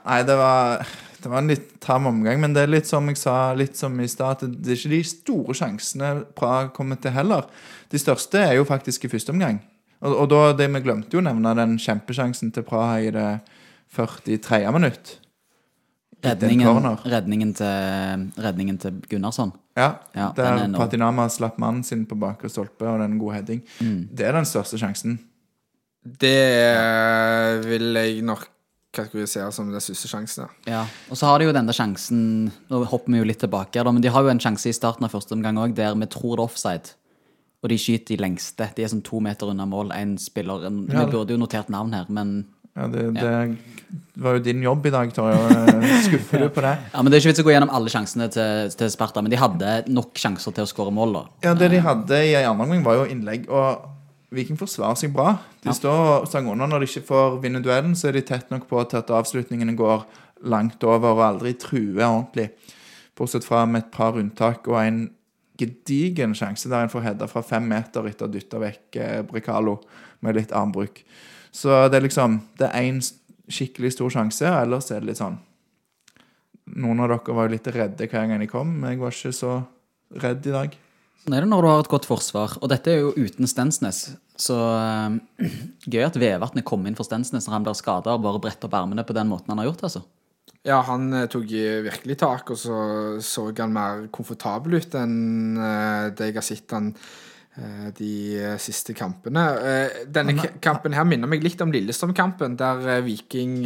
[0.06, 0.86] Nei, det var,
[1.22, 3.96] det var en litt tam omgang, men det er litt som jeg sa litt som
[4.00, 7.48] i stad, at det er ikke de store sjansene Praha kommer til heller.
[7.92, 9.60] De største er jo faktisk i første omgang.
[10.00, 13.26] Og, og da, det vi glemte jo å nevne den kjempesjansen til Praha i det
[13.96, 14.62] 43.
[14.72, 15.16] minutt.
[16.20, 19.54] Redningen, redningen, til, redningen til Gunnarsson.
[19.78, 20.66] Ja, Ja, der er.
[20.76, 23.62] Patinama slapp mannen sin på bakre stolpe, og den gode en heading.
[23.80, 24.08] Mm.
[24.12, 25.16] Det er den største sjansen.
[26.00, 28.49] Det eh, vil jeg nok
[28.92, 30.48] kategorisere som den største sjansen.
[30.66, 30.72] ja.
[30.80, 33.90] Ja, og så har de jo denne sjansen Nå hopper vi jo litt tilbake, da,
[33.92, 36.36] men de har jo en sjanse i starten av første omgang òg, der vi tror
[36.36, 36.94] det er offside.
[37.62, 38.70] Og de skyter de lengste.
[38.74, 39.90] De er sånn to meter unna mål.
[39.92, 41.04] En spiller en, Ja.
[41.04, 43.58] Vi burde jo notert navn her, men Ja, det, det
[44.22, 45.36] var jo din jobb i dag, Torje.
[46.06, 46.72] Skuffer du på det?
[46.94, 49.30] Ja, men Det er ikke vits å gå gjennom alle sjansene til, til Sparta, men
[49.30, 51.12] de hadde nok sjanser til å skåre mål.
[51.18, 51.22] da.
[51.48, 53.48] Ja, det de hadde i andre omgang, var jo innlegg.
[53.50, 53.84] Og
[54.30, 55.34] Viking forsvarer seg bra.
[55.64, 56.68] De står stang under.
[56.70, 59.74] Når de ikke får vinne duellen, så er de tett nok på til at avslutningene
[59.78, 60.04] går
[60.50, 62.50] langt over og aldri truer ordentlig.
[63.18, 65.02] Bortsett fra med et par unntak og en
[65.60, 69.18] gedigen sjanse der en får heada fra fem meter etter å ha dytta vekk eh,
[69.28, 69.76] Brekalo
[70.24, 71.02] med litt armbruk.
[71.52, 73.00] Så det er liksom Det er én
[73.50, 75.40] skikkelig stor sjanse, og ellers er det litt sånn
[76.80, 79.32] Noen av dere var jo litt redde hver gang de kom, men jeg var ikke
[79.34, 79.54] så
[80.22, 80.76] redd i dag.
[81.20, 82.56] Sånn er det når du har et godt forsvar.
[82.60, 84.06] Og dette er jo uten Stensnes.
[84.40, 85.50] Så eh,
[85.92, 88.78] gøy at Vevatnet kom inn for Stensnes når han blir skada, og bare bretter opp
[88.80, 89.86] ermene på den måten han har gjort.
[89.90, 90.06] altså.
[90.66, 91.48] Ja, han eh, tok
[91.86, 92.78] virkelig tak, og så
[93.24, 96.90] så han mer komfortabel ut enn eh, det jeg har sett han
[97.56, 98.12] eh, de
[98.60, 99.46] siste kampene.
[100.12, 103.62] Denne kampen her minner meg litt om Lillestrøm-kampen, der Viking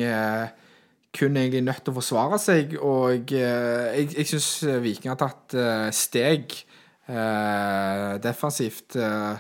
[1.14, 4.48] kun egentlig nødt til å forsvare seg, og jeg, jeg syns
[4.82, 5.54] Viking har tatt
[5.94, 6.56] steg
[8.24, 8.96] defensivt.
[8.96, 9.36] eh,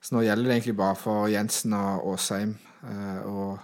[0.00, 2.52] så nå gjelder det egentlig bare for Jensen og Åsheim
[2.86, 3.56] eh, å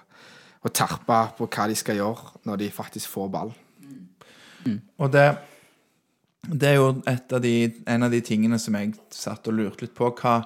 [0.62, 3.52] å terpe på hva de skal gjøre når de faktisk får ball.
[5.02, 5.26] Og det,
[6.46, 7.54] det er jo et av de,
[7.90, 10.12] en av de tingene som jeg satt og lurte litt på.
[10.20, 10.36] Hva,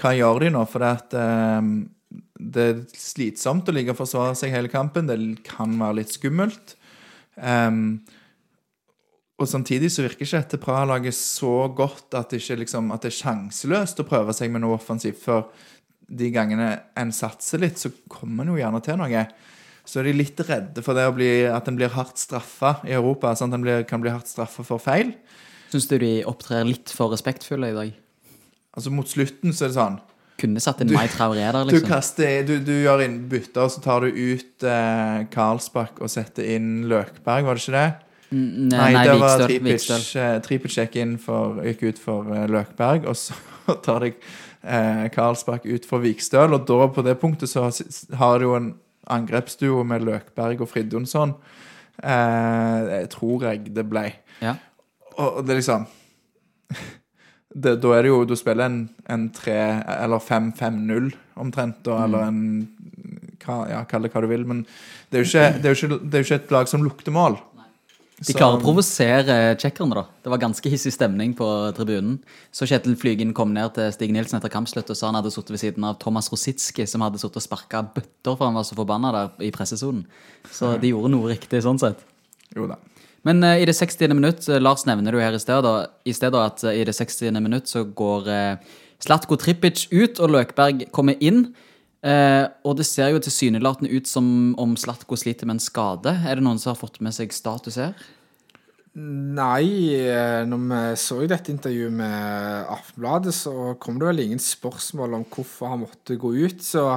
[0.00, 0.64] hva gjør de nå?
[0.68, 2.20] For det, at, eh,
[2.54, 5.08] det er slitsomt å ligge og forsvare seg hele kampen.
[5.08, 5.16] Det
[5.48, 6.76] kan være litt skummelt.
[7.40, 8.04] Em,
[9.34, 13.10] og samtidig så virker ikke dette Praha-laget så godt at det, ikke, liksom, at det
[13.10, 15.18] er sjanseløst å prøve seg med noe offensivt.
[15.24, 15.48] For
[16.06, 16.68] de gangene
[17.00, 19.24] en satser litt, så kommer en jo gjerne til noe.
[19.84, 23.34] Så er de litt redde for det bli, at en blir hardt straffa i Europa.
[23.36, 25.12] Sånn at en blir, kan bli hardt straffa for feil.
[25.74, 27.94] Syns du de opptrer litt for respektfulle i dag?
[28.74, 29.96] Altså Mot slutten så er det sånn
[30.38, 31.90] Kunne satt en Mai Traoré der, Du, liksom.
[31.90, 36.46] kaster, du, du gjør inn bytter, og så tar du ut eh, Karlsbakk og setter
[36.56, 37.86] inn Løkberg, var det ikke det?
[38.30, 39.46] Mm, Nei, Nei, det var Vikstøl.
[40.42, 40.86] Tripic, Vikstøl.
[40.96, 43.36] eh, inn for, gikk ut for eh, Løkberg, og så
[43.86, 47.68] tar de eh, Karlsbakk ut for Vikstøl, og da på det punktet så
[48.18, 48.72] har du jo en
[49.10, 51.34] angrepsduo med Løkberg og Fridjonsson.
[52.02, 54.08] Eh, jeg tror jeg det ble.
[54.42, 54.56] Ja.
[55.14, 55.84] Og og det liksom
[57.54, 59.52] det, Da er det jo Du spiller en, en 3
[60.02, 62.40] eller 5-5-0 omtrent, da, eller en
[63.44, 64.64] Ja, kall det hva du vil, men
[65.12, 66.82] det er jo ikke, det er jo ikke, det er jo ikke et lag som
[66.82, 67.36] lukter mål.
[68.14, 70.04] De klarer å provosere tsjekkerne, da.
[70.22, 72.20] Det var ganske hissig stemning på tribunen.
[72.54, 75.50] Så Kjetil Flygen kom ned til Stig Nilsen etter kampslutt og sa han hadde sittet
[75.50, 78.78] ved siden av Thomas Rositski, som hadde sittet og sparka bøtter for han var så
[78.78, 80.06] forbanna der i pressesonen.
[80.46, 82.06] Så de gjorde noe riktig sånn sett.
[82.54, 82.78] Jo da.
[83.26, 84.14] Men uh, i det 60.
[84.14, 86.94] minutt, eh, Lars nevner jo her i sted, da, i stedet at uh, i det
[86.94, 87.34] 60.
[87.42, 88.30] minutt så går
[89.02, 91.48] Slatko Tripic ut, og Løkberg kommer inn.
[92.04, 94.26] Eh, og det ser jo tilsynelatende ut som
[94.60, 96.12] om Slatko sliter med en skade.
[96.28, 97.94] Er det noen som har fått med seg status her?
[98.94, 104.42] Nei, eh, når vi så i dette intervjuet med Aftenbladet, så kom det vel ingen
[104.42, 106.92] spørsmål om hvorfor han måtte gå ut, så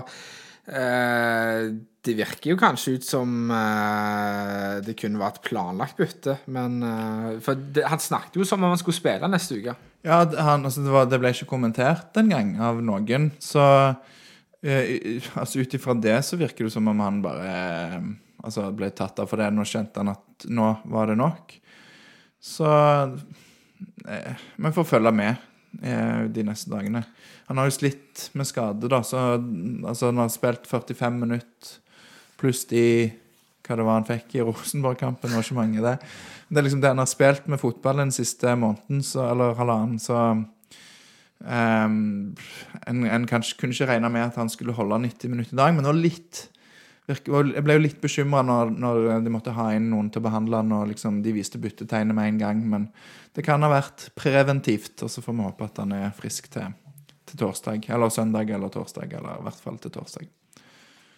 [0.68, 1.72] eh,
[2.08, 7.58] det virker jo kanskje ut som eh, det kunne vært planlagt bytte, men eh, For
[7.58, 9.74] det, han snakket jo som om han skulle spille neste uke.
[10.06, 13.32] Ja, han, altså det, var, det ble ikke kommentert engang av noen.
[13.42, 13.64] Så
[14.64, 18.08] altså ut ifra det så virker det som om han bare eh,
[18.44, 19.52] altså ble tatt av for det.
[19.54, 21.54] Nå skjønte han at nå var det nok.
[22.42, 22.70] Så
[24.08, 25.36] eh, Vi får følge med
[25.82, 27.04] eh, de neste dagene.
[27.48, 29.04] Han har jo slitt med skade, da.
[29.06, 31.78] Så altså, han har spilt 45 minutter
[32.38, 32.84] pluss de
[33.68, 35.28] hva det var han fikk i Rosenborg-kampen.
[35.28, 35.98] Det var ikke mange, det.
[36.48, 39.98] Det er liksom det han har spilt med fotball den siste måneden, så, eller halvannen,
[40.00, 40.22] så
[41.46, 42.36] ehm,
[42.88, 45.74] En, en kanskje, kunne ikke regne med at han skulle holde 90 minutter i dag,
[45.74, 46.48] men det var litt
[47.08, 50.60] Jeg ble jo litt bekymra når, når de måtte ha inn noen til å behandle
[50.60, 52.64] han, og liksom de viste byttetegnet med en gang.
[52.68, 52.90] Men
[53.32, 56.76] det kan ha vært preventivt, og så får vi håpe at han er frisk til,
[57.24, 57.88] til torsdag.
[57.88, 60.28] Eller søndag eller torsdag, eller i hvert fall til torsdag.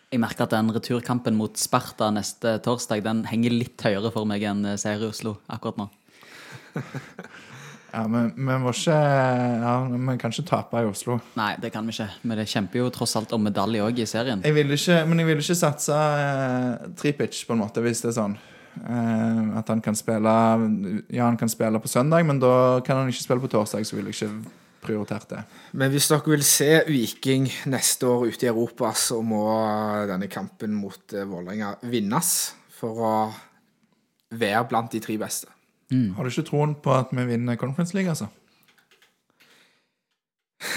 [0.09, 4.41] Jeg merker at den returkampen mot Sparta neste torsdag den henger litt høyere for meg
[4.45, 5.89] enn seier i Oslo akkurat nå.
[7.89, 11.17] Ja, men vi må ikke ja, Vi kan ikke tape i Oslo.
[11.39, 12.09] Nei, det kan vi ikke.
[12.21, 14.43] Men det kjemper jo tross alt om medalje òg i serien.
[14.45, 18.11] Jeg vil ikke, men jeg vil ikke satse eh, Tripic, på en måte, hvis det
[18.11, 18.37] er sånn.
[18.79, 20.35] Eh, at han kan spille
[21.09, 23.97] Ja, han kan spille på søndag, men da kan han ikke spille på torsdag, så
[23.97, 25.43] vil jeg ikke prioritert det.
[25.75, 29.43] Men hvis dere vil se Viking neste år ute i Europa, så må
[30.09, 32.33] denne kampen mot eh, Vålerenga vinnes
[32.79, 33.13] for å
[34.29, 35.49] være blant de tre beste.
[35.89, 38.27] Har du ikke troen på at vi vinner Conference League, altså?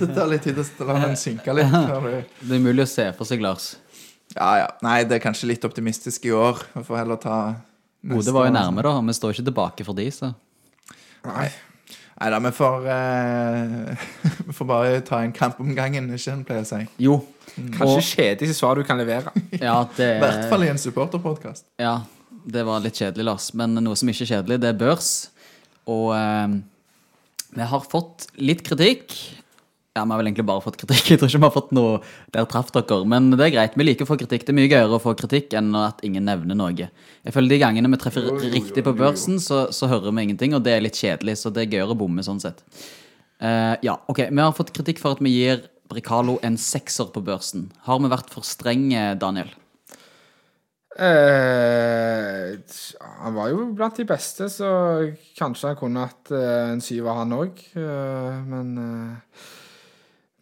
[0.00, 1.70] det tar litt tid å la den synke litt.
[1.72, 3.76] du- Det er mulig å se for seg, Lars.
[4.34, 4.66] Ja, ja.
[4.82, 6.60] Nei, det er kanskje litt optimistisk i år.
[6.74, 7.36] Vi får heller ta
[8.06, 9.00] Bodø var jo nærme, da.
[9.00, 10.34] Vi står ikke tilbake for de, så
[11.26, 11.48] Nei.
[12.20, 13.96] Nei da, vi får eh,
[14.46, 16.82] Vi får bare ta en kamp om gangen, ikke en pleier å si.
[17.02, 17.16] Jo.
[17.56, 19.32] Kanskje kjedeligste svar du kan levere.
[19.58, 21.64] Ja, det I hvert fall i en supporterpodkast.
[21.80, 22.02] Ja,
[22.46, 23.50] det var litt kjedelig, Lars.
[23.58, 25.10] Men noe som ikke er kjedelig, det er børs.
[25.90, 26.54] Og eh,
[27.56, 29.14] vi har fått litt kritikk.
[29.96, 31.06] Ja, vi har vel egentlig bare fått kritikk.
[31.10, 32.00] Jeg tror ikke vi har fått noe
[32.34, 33.00] der traff dere.
[33.08, 33.78] Men det er greit.
[33.78, 34.44] Vi liker å få kritikk.
[34.46, 36.90] Det er mye gøyere å få kritikk enn at ingen nevner noe.
[37.26, 40.62] Jeg føler de gangene vi treffer riktig på børsen, så, så hører vi ingenting, og
[40.66, 41.38] det er litt kjedelig.
[41.40, 42.62] Så det er gøyere å bomme sånn sett.
[43.42, 44.28] Eh, ja, ok.
[44.30, 47.70] Vi har fått kritikk for at vi gir Bricalo en sekser på børsen.
[47.86, 49.50] Har vi vært for strenge, Daniel?
[50.96, 52.56] Eh,
[53.22, 54.70] han var jo blant de beste, så
[55.38, 57.60] kanskje han kunne hatt eh, en syver, han òg.
[57.76, 59.44] Eh, men eh,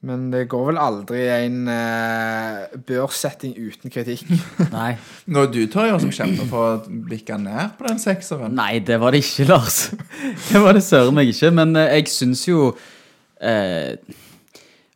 [0.05, 4.27] Men det går vel aldri en eh, børssetting uten kritikk.
[4.75, 4.91] Nei.
[5.33, 8.53] Nå du du jo som kjemper for å bikke ned på den sekseren.
[8.59, 9.79] Nei, det var det ikke, Lars.
[10.51, 11.51] Det var det søren meg ikke.
[11.57, 12.75] Men eh, jeg syns jo
[13.41, 13.97] eh,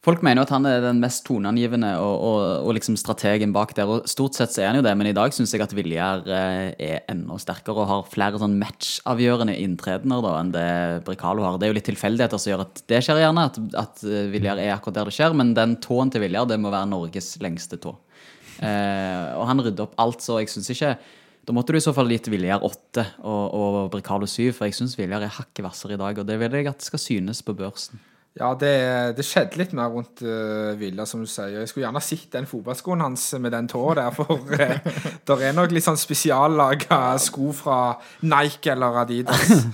[0.07, 3.73] Folk mener jo at han er den mest toneangivende og, og, og liksom strategen bak
[3.75, 3.91] der.
[3.91, 6.23] Og stort sett så er han jo det, men i dag syns jeg at Viljar
[6.31, 10.69] eh, er enda sterkere og har flere sånn matchavgjørende inntredener da enn det
[11.09, 11.59] Bricalo har.
[11.59, 14.63] Det er jo litt tilfeldigheter som gjør at det skjer gjerne, at, at eh, Viljar
[14.63, 15.35] er akkurat der det skjer.
[15.41, 17.97] Men den tåen til Viljar, det må være Norges lengste tå.
[18.63, 20.95] Eh, og han rydder opp alt, så jeg syns ikke
[21.49, 24.77] da måtte du i så fall gitt Viljar 8 og, og Bricalo 7, for jeg
[24.77, 26.21] syns Viljar er hakket hvassere i dag.
[26.21, 27.99] Og det vil jeg at skal synes på børsen.
[28.39, 28.75] Ja, det,
[29.19, 31.57] det skjedde litt mer rundt uh, Villa, som du sier.
[31.59, 34.77] Jeg skulle gjerne sett den fotballskoen hans med den tåa der, for uh,
[35.27, 37.81] det er nok litt sånn spesiallaga sko fra
[38.27, 39.57] Nike eller Adidas.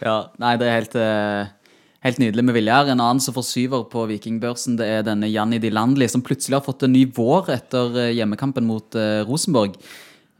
[0.00, 2.88] Ja, nei, det er helt, uh, helt nydelig med Viljar.
[2.88, 6.56] En annen som får syver på Vikingbørsen, det er denne Janni Di Landli, som plutselig
[6.56, 9.76] har fått en ny vår etter eh, hjemmekampen mot eh, Rosenborg.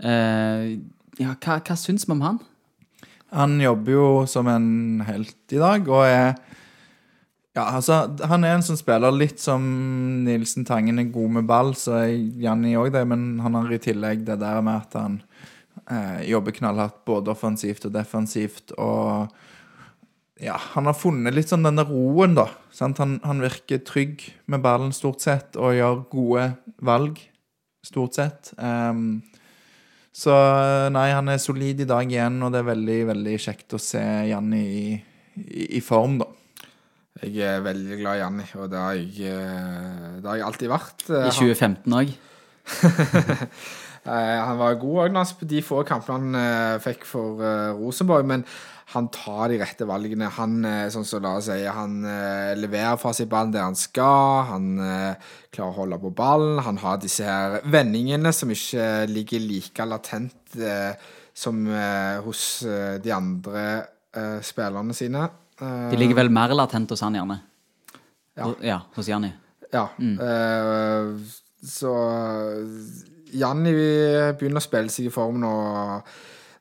[0.00, 0.78] Eh,
[1.20, 2.40] ja, hva, hva syns vi om han?
[3.36, 6.40] Han jobber jo som en helt i dag, og er
[7.60, 9.60] Ja, altså, han er en som spiller litt som
[10.24, 13.80] Nilsen Tangen er god med ball, så er Janni òg det, men han har i
[13.82, 15.18] tillegg det der med at han
[15.84, 19.28] eh, jobber knallhardt både offensivt og defensivt, og
[20.40, 22.46] ja, han har funnet litt sånn denne roen, da.
[22.80, 26.48] Han, han virker trygg med ballen stort sett, og gjør gode
[26.80, 27.20] valg
[27.84, 28.54] stort sett.
[28.56, 29.20] Um,
[30.16, 30.32] så
[30.96, 34.06] nei, han er solid i dag igjen, og det er veldig, veldig kjekt å se
[34.32, 34.84] Janni i,
[35.44, 36.32] i, i form, da.
[37.20, 40.72] Jeg er veldig glad i Janni, og det har jeg, eh, det har jeg alltid
[40.72, 41.06] vært.
[41.10, 42.16] Eh, I 2015 òg.
[44.00, 48.24] Eh, han var god òg på de få kampene han eh, fikk for eh, Rosenborg,
[48.24, 48.46] men
[48.94, 50.30] han tar de rette valgene.
[50.38, 54.46] Han, eh, sånn så sier, han eh, leverer fra seg ballen der han skal.
[54.48, 56.62] Han eh, klarer å holde på ballen.
[56.64, 60.96] Han har disse her vendingene som ikke ligger like latent eh,
[61.36, 63.66] som eh, hos eh, de andre
[64.16, 65.28] eh, spillerne sine.
[65.60, 67.38] Eh, De ligger vel mer latent hos han, gjerne.
[68.38, 68.50] Ja.
[68.64, 69.30] ja hos Janni.
[69.70, 69.88] Ja.
[70.00, 71.12] eh,
[71.66, 71.94] så
[73.36, 73.72] Janni
[74.38, 75.54] begynner å spille seg i form nå.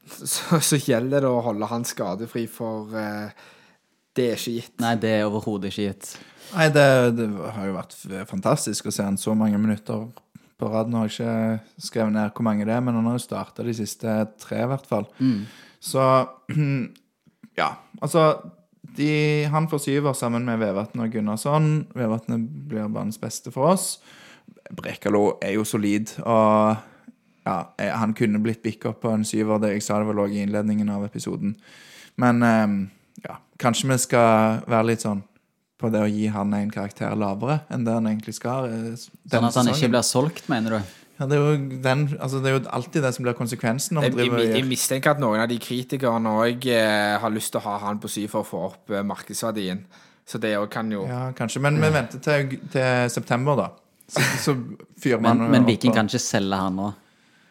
[0.09, 3.27] Så, så gjelder det å holde han skadefri, for uh,
[4.17, 4.71] det er ikke gitt.
[4.81, 6.07] Nei, det er overhodet ikke gitt.
[6.55, 7.93] Nei, det, det har jo vært
[8.31, 10.07] fantastisk å se han så mange minutter
[10.57, 10.89] på rad.
[10.89, 13.67] Nå har jeg ikke skrevet ned hvor mange det er, men han har jo starta
[13.67, 15.05] de siste tre, i hvert fall.
[15.77, 16.07] Så
[17.61, 17.69] ja,
[18.01, 18.25] altså
[18.99, 19.09] de,
[19.51, 21.69] Han får syver sammen med Vevatn og Gunnarsson.
[21.95, 23.93] Vevatnet blir banens beste for oss.
[24.75, 26.75] Brekalo er jo solid, og
[27.47, 29.61] ja, eh, han kunne blitt bikka opp på en syver.
[29.63, 31.55] Det jeg sa det var lå i innledningen av episoden.
[32.19, 32.67] Men eh,
[33.25, 35.23] ja, kanskje vi skal være litt sånn
[35.79, 38.67] på det å gi han en karakter lavere enn det han egentlig skal.
[38.67, 40.95] eh, Sånn at han ikke blir solgt, mener du?
[41.19, 43.97] Ja, det, er jo den, altså, det er jo alltid det som blir konsekvensen.
[43.99, 47.51] om Jeg, man jeg, jeg mistenker at noen av de kritikerne òg eh, har lyst
[47.51, 49.83] til å ha han på syv for å få opp eh, markedsverdien.
[50.29, 53.69] Så det òg kan jo ja, kanskje, men vi venter til, til september, da.
[54.09, 54.55] Så, så
[55.01, 56.87] fyrer man Men, men Viking kan ikke selge han nå,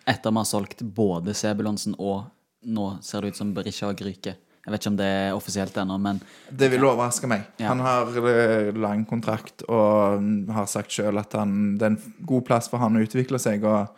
[0.08, 2.24] etter vi har solgt både Sebulonsen og
[2.66, 4.34] nå ser det ut som Berisha og Gryke.
[4.68, 6.18] Jeg vet ikke om det er offisielt ennå, men
[6.52, 7.46] Det vil overraske meg.
[7.56, 7.70] Ja.
[7.70, 12.18] Han har eh, lang kontrakt og mm, har sagt sjøl at han, det er en
[12.28, 13.64] god plass for han å utvikle seg.
[13.64, 13.88] Og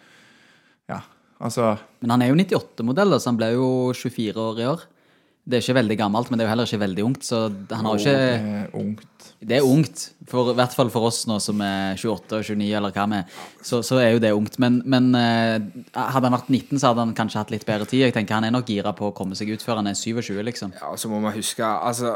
[0.92, 1.00] ja,
[1.42, 4.87] altså Men han er jo 98-modell, så han ble jo 24 år i år.
[5.42, 7.26] Det er ikke veldig gammelt, men det er jo heller ikke veldig ungt.
[7.26, 9.10] Så han har jo ikke ungt.
[9.40, 12.66] Det er ungt, for, i hvert fall for oss nå som er 28 og 29,
[12.76, 13.38] eller hva vi er.
[13.64, 14.59] Så, så er jo det ungt.
[14.61, 15.57] Men, men eh,
[15.96, 18.05] hadde han vært 19, så hadde han kanskje hatt litt bedre tid.
[18.05, 20.35] Jeg tenker Han er nok gira på å komme seg ut før han er 27,
[20.44, 20.76] liksom.
[20.76, 22.12] Ja, og så må man huske Altså,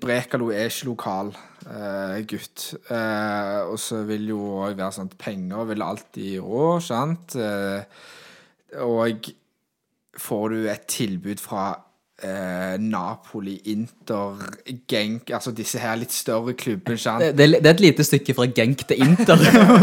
[0.00, 2.70] Brekalo er ikke lokal eh, gutt.
[2.88, 7.36] Eh, og så vil jo òg være sånn penger vil alltid rå, sant?
[7.36, 7.84] Eh,
[8.80, 9.28] og
[10.16, 11.74] får du et tilbud fra
[12.24, 14.38] eh, Napoli, Inter,
[14.88, 16.96] Genk Altså disse her litt større klubbene.
[17.20, 19.36] Det, det, det er et lite stykke fra Genk til Inter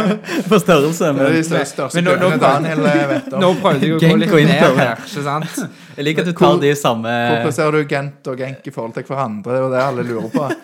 [0.49, 1.11] på størrelse.
[1.11, 2.81] Det er Men de største men nå- nå- Daniel
[3.13, 3.43] vet om.
[3.43, 5.63] Nå prøvde jeg å gå litt ned her, ikke sant?
[5.93, 8.95] jeg liker at du tar de samme Hvor plasserer du Gent og Genk i forhold
[8.97, 9.53] til hverandre?
[9.53, 10.49] Det er jo det alle lurer på.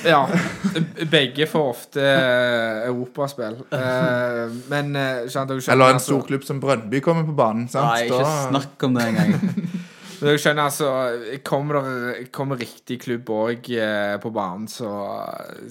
[0.00, 0.24] Ja.
[1.12, 3.58] Begge får ofte eh, europaspill.
[3.76, 7.68] Eh, men eh, sant, Eller en stor klubb som Brøndby kommer på banen.
[7.70, 7.84] sant?
[7.92, 9.36] Nei, ikke snakk om det engang.
[10.20, 10.90] Men du skjønner altså
[11.46, 11.80] Kommer,
[12.34, 14.90] kommer riktig klubb òg eh, på banen, så,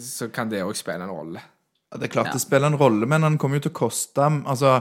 [0.01, 1.43] så kan det òg spille en rolle.
[1.89, 4.25] Ja, Det er klart det spiller en rolle, men han kommer jo til å koste
[4.25, 4.79] Altså,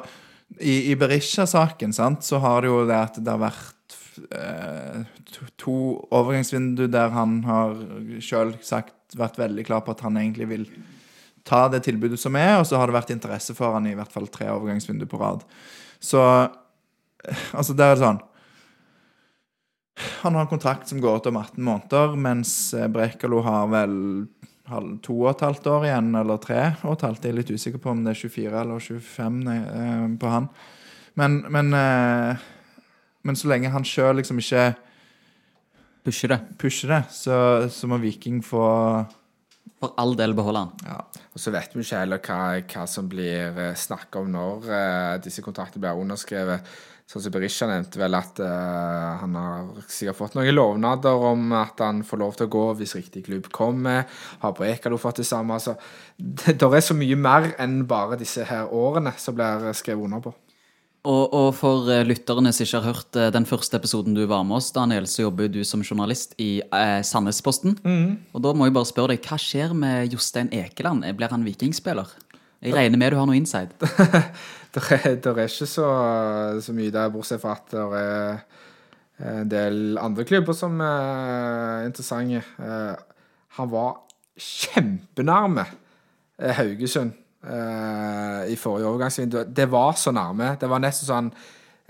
[0.58, 3.98] i, i Berisha-saken, så har det jo det at det har vært
[4.32, 5.02] eh,
[5.32, 5.78] to, to
[6.08, 7.76] overgangsvindu der han har
[8.24, 10.64] sjøl sagt vært veldig klar på at han egentlig vil
[11.48, 14.12] ta det tilbudet som er, og så har det vært interesse for han i hvert
[14.12, 15.44] fall tre overgangsvindu på rad.
[16.00, 18.20] Så eh, altså, det er sånn
[20.22, 23.96] Han har en kontrakt som går ut om 18 måneder, mens eh, Brekalo har vel
[25.02, 27.24] to og et halvt år igjen, eller tre og et halvt.
[27.24, 30.50] Jeg er litt usikker på om det er 24 eller 25 nei, eh, på han.
[31.18, 32.48] Men, men, eh,
[33.26, 34.70] men så lenge han sjøl liksom ikke
[36.08, 36.38] Pusher det.
[36.56, 38.62] pusher det, så, så må Viking få
[39.78, 40.70] For all del beholde han.
[40.86, 41.02] ja.
[41.34, 44.64] Og så vet vi ikke heller hva, hva som blir snakka om når
[45.22, 46.64] disse kontraktene blir underskrevet.
[47.08, 51.80] Sånn som Berisha nevnte vel at uh, han har sikkert fått noen lovnader om at
[51.80, 54.04] han får lov til å gå hvis riktig klubb kommer.
[54.42, 55.56] Har på Ekalo fått det samme?
[55.56, 55.78] Altså,
[56.18, 60.26] det der er så mye mer enn bare disse her årene som blir skrevet under
[60.28, 60.34] på.
[61.08, 64.42] Og, og for eh, lytterne som ikke har hørt eh, den første episoden du var
[64.44, 67.78] med oss, Daniel, så jobber du som journalist i eh, Sandnesposten.
[68.34, 71.06] Og da må jeg bare spørre deg, hva skjer med Jostein Ekeland?
[71.16, 72.12] Blir han vikingspiller?
[72.58, 73.70] Jeg regner med du har noe inside.
[74.78, 75.88] Det er, der er ikke så,
[76.62, 77.82] så mye der, bortsett fra at det
[79.26, 82.42] er en del andre klubber som er interessante.
[82.62, 82.94] Eh,
[83.58, 83.96] Han var
[84.38, 85.64] kjempenærme
[86.38, 87.10] eh, Haugesund
[87.42, 89.40] eh, i forrige overgangsvindu.
[89.56, 90.52] Det var så nærme.
[90.60, 91.32] Det var nesten sånn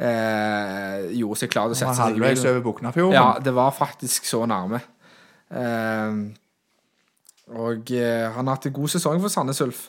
[0.00, 2.46] eh, Gjorde seg klar til å sette seg i bilen.
[2.54, 3.18] over Buknafjorden.
[3.18, 4.80] Ja, det var faktisk så nærme.
[5.52, 6.16] Eh,
[7.58, 9.86] og eh, han har hatt en god sesong for Sandnes Ulf.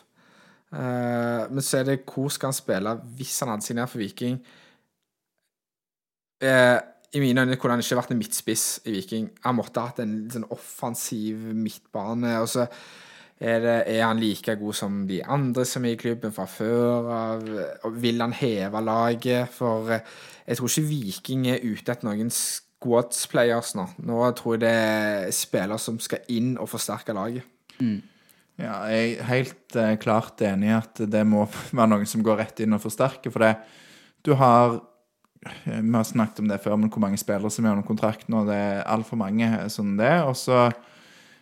[0.69, 4.37] Eh, men så er det hvor skal han spille hvis han hadde signert for Viking?
[6.39, 6.77] Uh,
[7.11, 9.29] I mine øyne kunne han ikke vært en midtspiss i Viking.
[9.43, 12.37] Han måtte ha hatt en sånn offensiv midtbane.
[12.39, 12.67] Og så
[13.39, 17.09] er, det, er han like god som de andre som er i klubben fra før
[17.15, 17.49] av?
[17.99, 19.51] Vil han heve laget?
[19.55, 20.05] For eh,
[20.47, 23.89] jeg tror ikke Viking er ute etter noen squads-players nå.
[24.07, 27.43] Nå tror jeg det er spillere som skal inn og forsterke laget.
[28.59, 31.45] Ja, jeg er helt eh, klart enig i at det må
[31.77, 33.31] være noen som går rett inn og forsterker.
[33.31, 33.55] For det
[34.27, 34.81] du har
[35.45, 38.27] eh, Vi har snakket om det før, men hvor mange spillere som er under kontrakt
[38.27, 38.43] nå.
[38.49, 40.11] Det er altfor mange sånn det.
[40.27, 40.67] Og så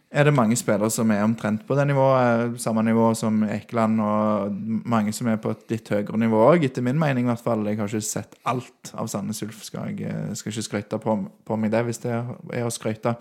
[0.07, 4.53] er det mange spillere som er omtrent på det nivået, samme nivå som Ekeland, og
[4.87, 7.65] mange som er på et litt høyere nivå òg, etter min mening i hvert fall.
[7.67, 11.17] Jeg har ikke sett alt av Sandnes Ulf, skal jeg eh, skal ikke skryte på,
[11.43, 13.17] på meg det, hvis det er å skryte.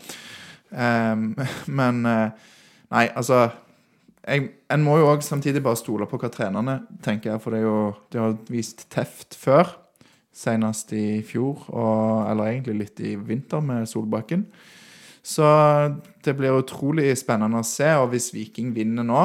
[0.71, 1.33] Um,
[1.81, 2.53] men eh,
[2.87, 3.49] Nei, altså
[4.27, 7.67] jeg, En må jo òg samtidig bare stole på hva trenerne tenker, for det er
[7.69, 7.81] jo,
[8.13, 9.71] de har vist teft før.
[10.37, 14.45] Senest i fjor, og, eller egentlig litt i vinter med Solbakken.
[15.27, 15.47] Så
[16.23, 17.89] det blir utrolig spennende å se.
[17.99, 19.23] Og hvis Viking vinner nå,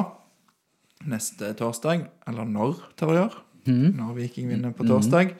[1.11, 3.27] neste torsdag, eller når, Terje?
[3.97, 5.35] Når Viking vinner på torsdag,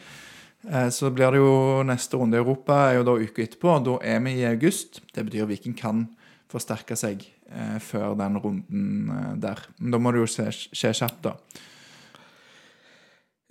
[0.68, 3.88] eh, så blir det jo neste runde i Europa er jo da uka etterpå, og
[3.88, 5.02] da er vi i august.
[5.16, 6.06] Det betyr at Viking kan
[6.52, 9.62] forsterke seg eh, før den runden eh, der.
[9.80, 11.36] Men da må det jo skje, skje kjapt, da.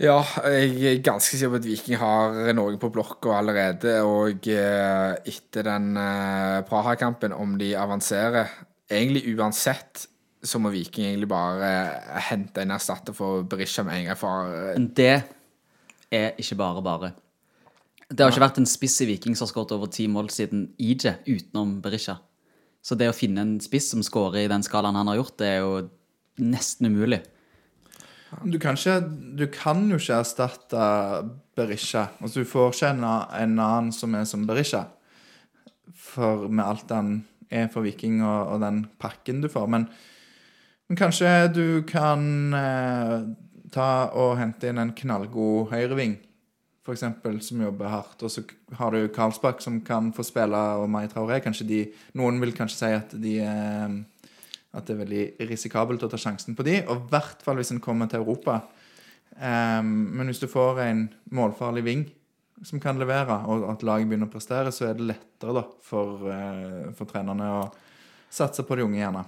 [0.01, 3.99] Ja, jeg er ganske sikker på at Viking har noen på blokka allerede.
[4.09, 8.49] Og eh, etter den eh, Praha-kampen, om de avanserer
[8.91, 10.09] Egentlig uansett
[10.43, 11.69] så må Viking egentlig bare
[12.31, 14.19] hente en erstatter for Berisha med en gang.
[14.19, 15.13] For eh, Men det
[16.11, 17.13] er ikke bare bare.
[18.11, 20.71] Det har ikke vært en spiss i Viking som har skåret over ti mål siden
[20.81, 22.17] IJ, utenom Berisha.
[22.81, 25.51] Så det å finne en spiss som skårer i den skalaen han har gjort, det
[25.51, 25.75] er jo
[26.41, 27.21] nesten umulig.
[28.47, 29.01] Du kan, ikke,
[29.37, 30.85] du kan jo ikke erstatte
[31.59, 32.07] Berisha.
[32.23, 34.85] Altså, du får ikke en, en annen som er som Berisha.
[35.99, 37.13] For med alt han
[37.51, 39.67] er for Viking og, og den pakken du får.
[39.75, 39.89] Men,
[40.89, 43.17] men kanskje du kan eh,
[43.75, 46.17] ta og hente inn en knallgod høyreving,
[46.87, 48.23] for eksempel, som jobber hardt.
[48.25, 48.45] Og så
[48.79, 51.41] har du Karlsbakk som kan få spille, og Mai Traoré.
[51.45, 51.81] Kanskje de,
[52.19, 54.01] noen vil kanskje si at de eh,
[54.71, 57.73] at det er veldig risikabelt å ta sjansen på de, og i hvert fall hvis
[57.75, 58.61] en kommer til Europa.
[59.43, 61.05] Ehm, men hvis du får en
[61.35, 62.05] målfarlig ving
[62.67, 66.29] som kan levere, og at laget begynner å prestere, så er det lettere da, for,
[66.31, 67.65] eh, for trenerne å
[68.31, 69.25] satse på de unge, gjerne.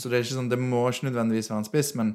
[0.00, 2.14] Så det er ikke sånn, det må ikke nødvendigvis være en spiss, men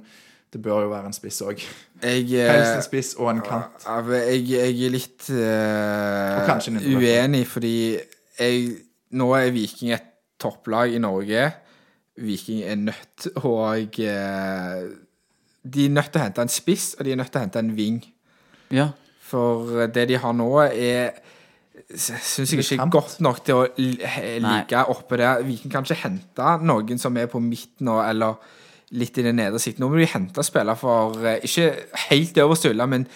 [0.54, 1.62] det bør jo være en spiss òg.
[2.04, 3.86] Helst eh, en spiss og en kant.
[3.88, 5.30] Jeg, jeg er litt
[6.70, 7.00] indreløper.
[7.00, 7.76] uenig, fordi
[8.40, 8.64] jeg,
[9.18, 10.10] nå er Viking et
[10.42, 11.48] topplag i Norge.
[12.22, 14.82] Viking er nødt og uh,
[15.64, 17.62] De er nødt til å hente en spiss, og de er nødt til å hente
[17.64, 18.02] en ving.
[18.74, 18.90] Ja.
[19.24, 21.16] For det de har nå, er
[21.94, 23.98] Syns jeg ikke er godt nok til å li-
[24.42, 25.42] ligge oppe der.
[25.46, 28.38] Viking kan ikke hente noen som er på midten nå, eller
[28.92, 29.80] litt i det nedre siktet.
[29.80, 31.72] Nå må de hente spillere for eh, Ikke
[32.10, 33.08] helt øverste hylle, men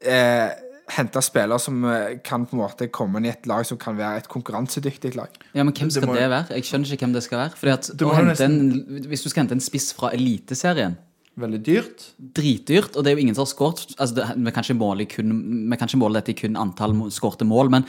[0.00, 0.48] eh,
[0.96, 3.96] hente spillere som eh, kan på en måte komme inn i et lag som kan
[3.96, 5.28] være et konkurransedyktig lag.
[5.54, 6.54] ja, men hvem Det skal må- det være?
[6.56, 7.56] Jeg skjønner ikke hvem det skal være.
[7.56, 10.96] Fordi at Du å må jo en, Hvis du skal hente en spiss fra Eliteserien
[11.34, 12.02] Veldig dyrt.
[12.36, 15.06] Dritdyrt, og det er jo ingen som har skåret altså det, vi, kan ikke måle
[15.08, 15.30] kun,
[15.70, 17.86] vi kan ikke måle dette i kun antall skårte mål, men,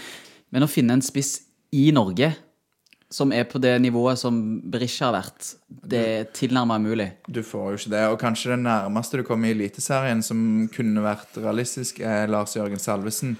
[0.53, 1.41] men å finne en spiss
[1.75, 2.29] i Norge
[3.13, 4.37] som er på det nivået som
[4.73, 7.09] Berisha har vært, det er tilnærmet mulig.
[7.29, 8.03] Du får jo ikke det.
[8.09, 10.39] Og kanskje det nærmeste du kommer i Eliteserien som
[10.73, 13.35] kunne vært realistisk, er Lars Jørgen Salvesen,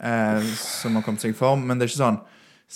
[0.00, 1.62] eh, som har kommet seg i form.
[1.68, 2.24] Men det er ikke sånn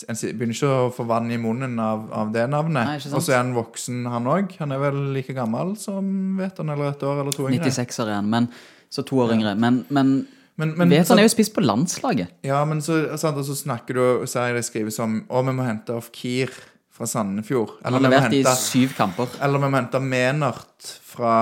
[0.07, 3.09] En begynner ikke å få vann i munnen av, av det navnet.
[3.11, 4.53] Og så er han voksen, han òg.
[4.61, 7.67] Han er vel like gammel som vet han, eller et år eller to yngre.
[7.67, 8.47] 96-er han, men
[8.87, 9.57] så to år yngre.
[9.59, 10.13] Men, men,
[10.61, 12.35] Men, men, vet han er jo spiss på landslaget.
[12.47, 15.57] Ja, men så, så, og så snakker du ser jeg det skrives om Å, vi
[15.57, 16.53] må hente off Kier
[16.93, 17.79] fra Sandefjord.
[17.87, 19.33] Han har vært hente, i syv kamper.
[19.41, 21.35] Eller vi må hente Menert fra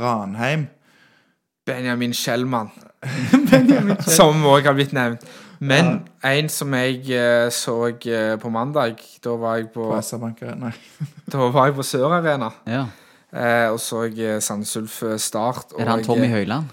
[0.00, 0.68] Ranheim.
[1.66, 2.72] Benjamin Schellmann.
[4.18, 5.24] som òg har blitt nevnt.
[5.60, 10.72] Men en som jeg uh, så eh, på mandag, da var jeg på, På Nei.
[11.32, 12.48] da var jeg på Sør Arena.
[12.64, 12.86] Ja.
[13.30, 15.74] Eh, og så jeg Sandnes Ulf eh, Start.
[15.78, 16.70] Er han Tommy Høiland?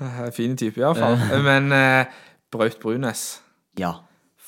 [0.00, 1.16] Eh, Fin type, iallfall.
[1.44, 2.04] Men eh,
[2.52, 3.40] Braut Brunes
[3.80, 3.92] Ja.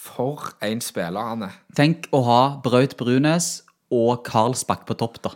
[0.07, 1.55] For en spiller han er.
[1.77, 5.33] Tenk å ha Braut Brunes og Karlsbakk på topp, da.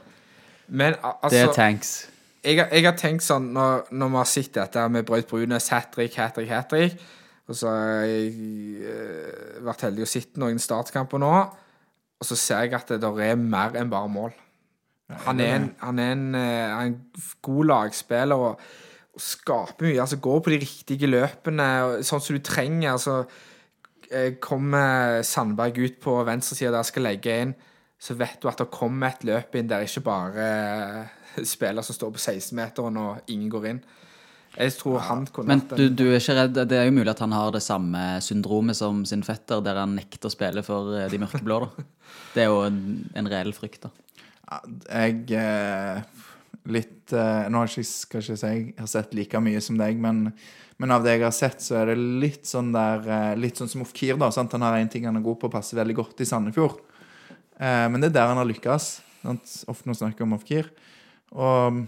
[0.68, 1.90] Men altså, Det er altså tanks.
[2.44, 5.90] jeg, jeg har tenkt sånn når, når vi har sett dette med Braut Brunes, hat
[5.94, 7.00] trick, hat trick, hat trick
[7.50, 8.30] Og så har jeg
[8.86, 11.32] eh, vært heldig å sitte noen startkamper nå,
[12.20, 14.32] og så ser jeg at det der er mer enn bare mål.
[15.24, 16.96] Han er en, han er en, eh, en
[17.42, 18.60] god lagspiller og,
[19.14, 20.00] og skaper mye.
[20.00, 21.66] Altså går på de riktige løpene,
[22.06, 22.92] sånn som du trenger.
[22.92, 23.24] altså
[24.12, 27.56] eh, Kommer Sandberg ut på venstresida der skal legge inn,
[28.00, 31.96] så vet du at det kommer et løp inn der ikke bare eh, spiller som
[31.96, 33.82] står på 16-meteren og ingen går inn.
[34.56, 37.20] Jeg tror han kunne Men du, du er ikke redd Det er jo mulig at
[37.22, 41.06] han har det samme syndromet som sin fetter, der han nekter å spille for eh,
[41.12, 41.86] de mørkeblå, da.
[42.34, 42.80] Det er jo en,
[43.14, 43.92] en reell frykt, da.
[44.90, 46.02] Jeg eh,
[46.68, 49.78] Litt eh, Nå har jeg ikke, skal ikke si jeg har sett like mye som
[49.80, 50.26] deg, men,
[50.82, 53.70] men av det jeg har sett, så er det litt sånn der eh, Litt sånn
[53.70, 54.32] som Ofkir, da.
[54.34, 54.52] Sant?
[54.58, 56.82] Han har én ting han er god på, passer veldig godt i Sandefjord.
[57.56, 58.90] Eh, men det er der han har lykkes.
[59.22, 59.56] Sant?
[59.70, 60.70] Ofte når vi snakker om Ofkir.
[61.32, 61.82] Og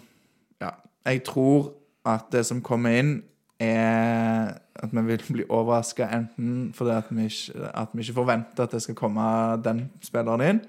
[0.63, 0.73] ja,
[1.11, 1.73] jeg tror
[2.09, 3.13] at det som kommer inn,
[3.63, 8.65] er at vi vil bli overraska enten fordi at vi, ikke, at vi ikke forventer
[8.65, 9.25] at det skal komme
[9.63, 10.63] den spilleren inn,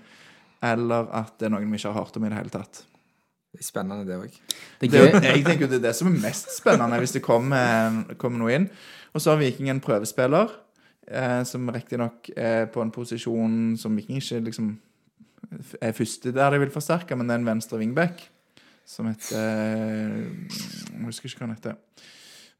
[0.64, 2.84] eller at det er noen vi ikke har hørt om i det hele tatt.
[3.54, 4.38] Det er spennende, det òg.
[4.82, 4.92] Jeg
[5.46, 8.70] tenker jo det er det som er mest spennende, hvis det kommer, kommer noe inn.
[9.14, 10.50] Og så har Viking en prøvespiller,
[11.08, 14.74] eh, som riktignok er på en posisjon som Viking ikke liksom
[15.82, 18.26] er første der de vil forsterke, men det er en venstre wingback
[18.86, 20.20] som heter
[20.52, 21.80] Jeg husker ikke hva han heter.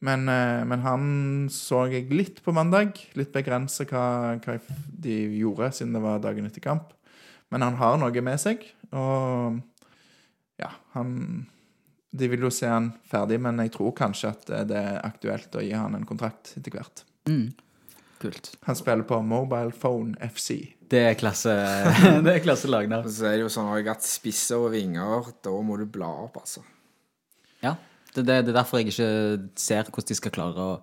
[0.04, 1.04] Men, eh, men han
[1.52, 2.98] så jeg litt på mandag.
[3.16, 4.58] Litt begrensa hva, hva
[5.06, 6.92] de gjorde, siden det var dagen etter kamp.
[7.54, 8.64] men han har noe med seg.
[8.92, 9.60] Og
[10.58, 11.46] ja, han
[12.14, 15.64] De vil jo se han ferdig, men jeg tror kanskje at det er aktuelt å
[15.66, 17.02] gi han en kontrakt etter hvert.
[18.22, 18.52] Kult.
[18.68, 20.76] Han spiller på Mobile Phone FC.
[20.94, 21.54] Det er klasse
[22.26, 22.92] Det er klasselag.
[23.10, 26.62] Så er det jo sånn at spisser og vinger, da må du bla opp, altså.
[27.64, 27.76] Ja.
[28.14, 29.14] Det, det, det er derfor jeg ikke
[29.58, 30.74] ser hvordan de skal klare å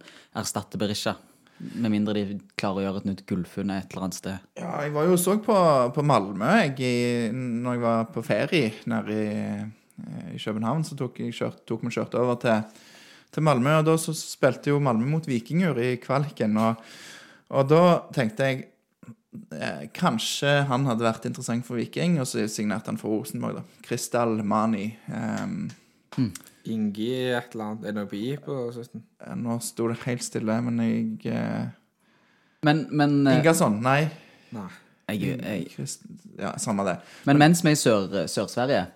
[0.40, 1.14] erstatte Berisha.
[1.60, 4.48] Med mindre de klarer å gjøre et nytt gullfunn et eller annet sted.
[4.58, 5.58] Ja, jeg var jo også på,
[5.94, 6.94] på Malmö jeg, i,
[7.36, 9.36] når jeg var på ferie nede i,
[10.34, 10.82] i København.
[10.88, 12.82] Så tok, jeg kjørt, tok vi kjørte over til,
[13.30, 16.58] til Malmö, og da så spilte jo Malmö mot Vikingur i kvaliken.
[16.64, 16.90] Og,
[17.54, 17.84] og da
[18.16, 18.64] tenkte jeg
[19.52, 23.62] eh, kanskje han hadde vært interessant for Viking, og så signerte han for Rosenborg, da.
[23.86, 24.96] Kristall Mani.
[25.12, 25.68] ehm,
[26.66, 29.02] Ingi et eller annet Er det noe på I på slutten?
[29.40, 31.68] nå sto det helt stille, men jeg eh,
[32.66, 33.78] Men, men, eh, Ingasson?
[33.82, 34.10] Nei.
[34.52, 34.66] Nei.
[35.08, 36.02] jeg, jeg, Christ,
[36.38, 36.96] ja, samme det.
[37.26, 38.86] men mens vi er i Sør- Sør-Sverige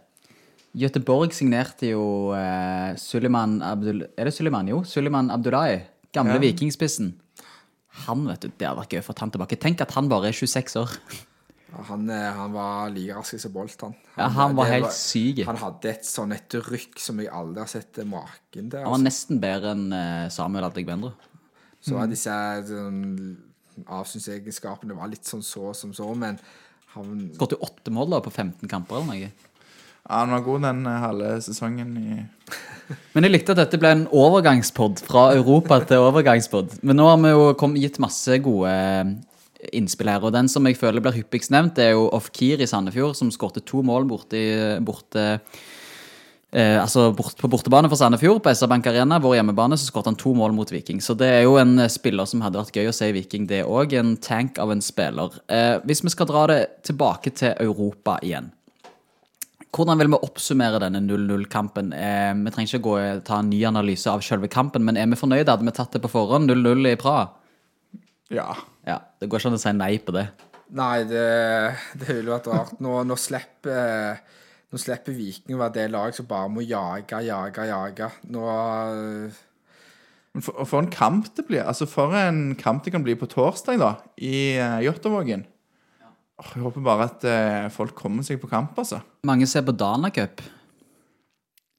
[0.76, 4.05] Göteborg signerte jo eh, Suleiman Abdul...
[4.18, 4.66] Er det Suleiman?
[4.68, 5.80] Jo, Suleiman Abdullahi.
[6.12, 6.41] Gamle Ja.
[6.43, 7.12] vikingspissen.
[8.07, 9.57] Han, vet du, Det hadde vært gøy å få han tilbake.
[9.62, 10.97] Tenk at han bare er 26 år.
[11.88, 13.95] Han, eh, han var like rask som Bolt, han.
[14.16, 15.40] Ja, han var helt syk.
[15.49, 18.78] Han hadde et sånn et rykk som jeg aldri har sett maken til.
[18.78, 19.07] Han var Altså.
[19.09, 21.12] nesten bedre enn eh, Samuel Adegbenro.
[21.84, 22.34] Så var disse
[22.68, 23.01] sånn,
[23.90, 26.38] avsynsegenskapene var litt sånn så som så, men
[26.95, 29.32] han Skåret jo åtte mål da på 15 kamper eller noe.
[30.05, 32.22] Ja, han var god den eh, halve sesongen i
[33.14, 36.74] Men jeg likte at dette ble en overgangspod fra Europa til overgangspod.
[36.84, 39.14] Men nå har vi jo kom, gitt masse gode eh,
[39.72, 42.68] innspill her, og den som jeg føler blir hyppigst nevnt, det er jo Ofkir i
[42.68, 44.42] Sandefjord, som skårte to mål borte,
[44.84, 45.24] borte
[46.52, 50.12] eh, altså bort, på bortebane for Sandefjord, på SR Bank Arena, vår hjemmebane, så skårte
[50.12, 51.00] han to mål mot Viking.
[51.00, 53.48] Så det er jo en eh, spiller som hadde vært gøy å se i Viking,
[53.50, 53.96] det òg.
[53.96, 55.40] En tank av en spiller.
[55.48, 58.52] Eh, hvis vi skal dra det tilbake til Europa igjen.
[59.74, 61.90] Hvordan vil vi oppsummere denne 0-0-kampen?
[61.98, 65.18] Eh, vi trenger ikke gå, ta en ny analyse av selve kampen, men er vi
[65.18, 65.50] fornøyde?
[65.50, 66.46] Hadde vi tatt det på forhånd?
[66.50, 67.24] 0-0 i Praha?
[68.30, 68.52] Ja.
[68.86, 70.28] Ja, Det går ikke an å si nei på det.
[70.74, 71.24] Nei, det,
[71.98, 72.78] det ville vært rart.
[72.82, 74.20] Nå, nå slipper
[74.74, 78.08] Nå slipper Viking å være det laget som bare må jage, jage, jage.
[78.34, 79.42] Nå eh,
[80.42, 81.62] For, for en kamp det blir.
[81.62, 85.44] Altså For en kamp det kan bli på torsdag, da, i uh, Jåttåvågen.
[86.43, 88.99] Jeg håper bare at eh, folk kommer seg på kamp, altså.
[89.28, 90.41] Mange ser på Dana Cup.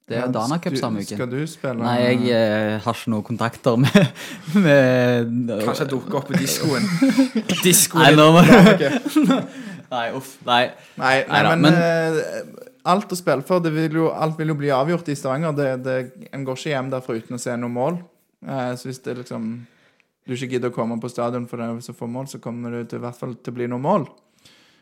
[0.06, 1.16] Det er Ja, Dana Cup du- samme uke.
[1.18, 3.95] Skal du spille Nei, jeg eh, har ikke noen kontakter med,
[4.56, 6.86] med kanskje dukker opp på diskoen.
[7.66, 9.10] Diskoen Nei, i nå må Danacup.
[9.95, 10.32] Nei, uff.
[10.47, 10.62] Nei.
[10.97, 14.53] Nei, nei Neida, men, men- eh, alt å spille for, det vil jo, alt vil
[14.53, 15.56] jo bli avgjort i Stavanger.
[15.58, 15.95] Det, det,
[16.32, 17.97] en går ikke hjem derfra uten å se noe mål.
[18.45, 19.47] Eh, så hvis det liksom
[20.26, 22.88] du ikke gidder å komme på stadion for det så få mål, så kommer det
[22.93, 24.06] til, i hvert fall til å bli noe mål.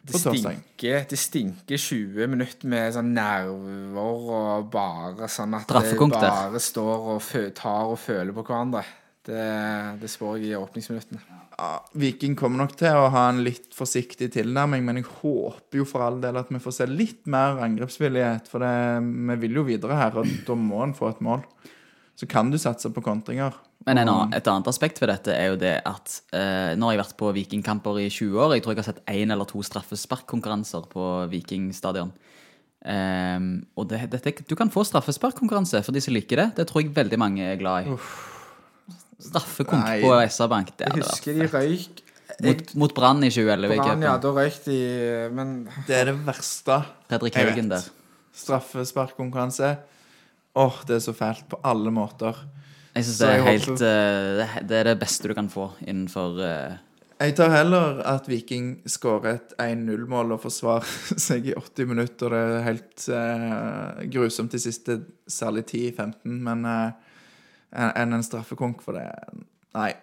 [0.04, 6.60] Det stinker, det stinker 20 minutter med sånn nerver og bare sånn at det bare
[6.60, 8.84] står og tar og føler på hverandre.
[9.24, 9.44] Det,
[10.02, 11.22] det spår jeg i åpningsminuttene.
[11.54, 15.86] Ja, Viking kommer nok til å ha en litt forsiktig tilnærming, men jeg håper jo
[15.88, 18.50] for all del at vi får se litt mer angrepsvillighet.
[18.52, 18.74] For det,
[19.30, 21.46] vi vil jo videre her, og da må en få et mål.
[22.16, 23.56] Så kan du satse på kontringer.
[23.88, 26.96] Men en annen, et annet aspekt ved dette er jo det at eh, nå har
[26.96, 28.54] jeg vært på vikingkamper i 20 år.
[28.56, 32.14] Jeg tror jeg har sett én eller to straffesparkkonkurranser på Vikingstadion.
[32.84, 33.50] Ehm,
[33.80, 36.48] og det, det, du kan få straffesparkkonkurranse for de som liker det.
[36.60, 37.98] Det tror jeg veldig mange er glad i.
[39.24, 40.00] Straffekonk Nei.
[40.04, 40.74] på SR-Bank.
[40.76, 42.02] Det Jeg hadde husker de røyk
[42.44, 44.78] Mot, mot Brann i 2011 Brann, ja, da røyk de
[45.36, 45.52] Men
[45.86, 46.80] Det er det verste.
[47.12, 47.86] Fredrik Haugen der.
[48.34, 49.76] Straffesparkkonkurranse.
[50.56, 52.38] Åh, det er så fælt på alle måter.
[52.94, 56.76] Jeg synes det er helt eh, det er- Det beste du kan få innenfor uh...
[57.24, 60.84] Jeg tar heller at Viking skårer et 1-0-mål og forsvarer
[61.26, 62.30] seg i 80 minutter.
[62.30, 66.66] Det er helt uh, grusomt de siste særlig 10-15, men
[67.74, 69.08] enn en straffekonk for det
[69.74, 69.94] Nei.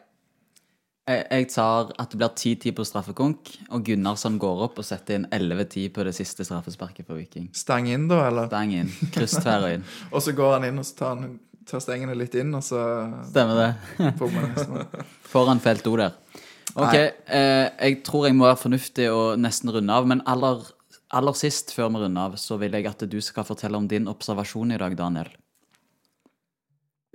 [1.09, 5.17] Jeg, jeg tar at det blir 10-10 på straffekonk, og Gunnarsson går opp og setter
[5.17, 7.49] inn 11-10 på det siste straffesparket for Viking.
[7.57, 8.51] Stang inn, da, eller?
[8.51, 8.91] Stang inn.
[9.15, 9.81] Kryss tverr
[10.15, 12.83] og så går han inn og så tar, han, tar stengene litt inn, og så
[13.31, 13.71] Stemmer det.
[14.37, 14.85] man
[15.33, 16.15] Foran felt O der.
[16.77, 20.63] Ok, eh, jeg tror jeg må være fornuftig og nesten runde av, men aller,
[21.17, 24.07] aller sist før vi runder av, så vil jeg at du skal fortelle om din
[24.11, 25.33] observasjon i dag, Daniel.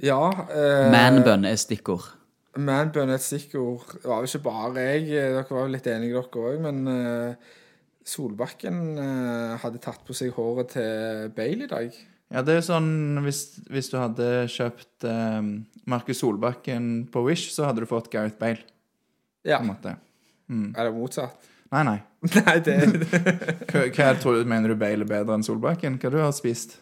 [0.03, 0.19] ja
[0.51, 2.09] eh, Manbun er stikkord.
[2.55, 3.83] Manbun er et stikkord.
[3.99, 5.07] Det var jo ikke bare jeg.
[5.11, 6.59] Dere var jo litt enige, dere òg.
[6.63, 7.55] Men uh,
[8.05, 11.97] Solbakken uh, hadde tatt på seg håret til Bale i dag.
[12.33, 15.41] Ja, det er sånn Hvis, hvis du hadde kjøpt uh,
[15.89, 18.63] Markus Solbakken på Wish, så hadde du fått Gareth Bale.
[19.45, 19.59] Ja.
[19.59, 19.97] på en måte.
[20.49, 21.51] Er det motsatt?
[21.73, 21.99] Nei, nei.
[22.37, 22.75] Nei, det
[23.69, 25.99] Hva, hva tror du, mener du Bale er bedre enn Solbakken?
[26.01, 26.79] Hva du har spist?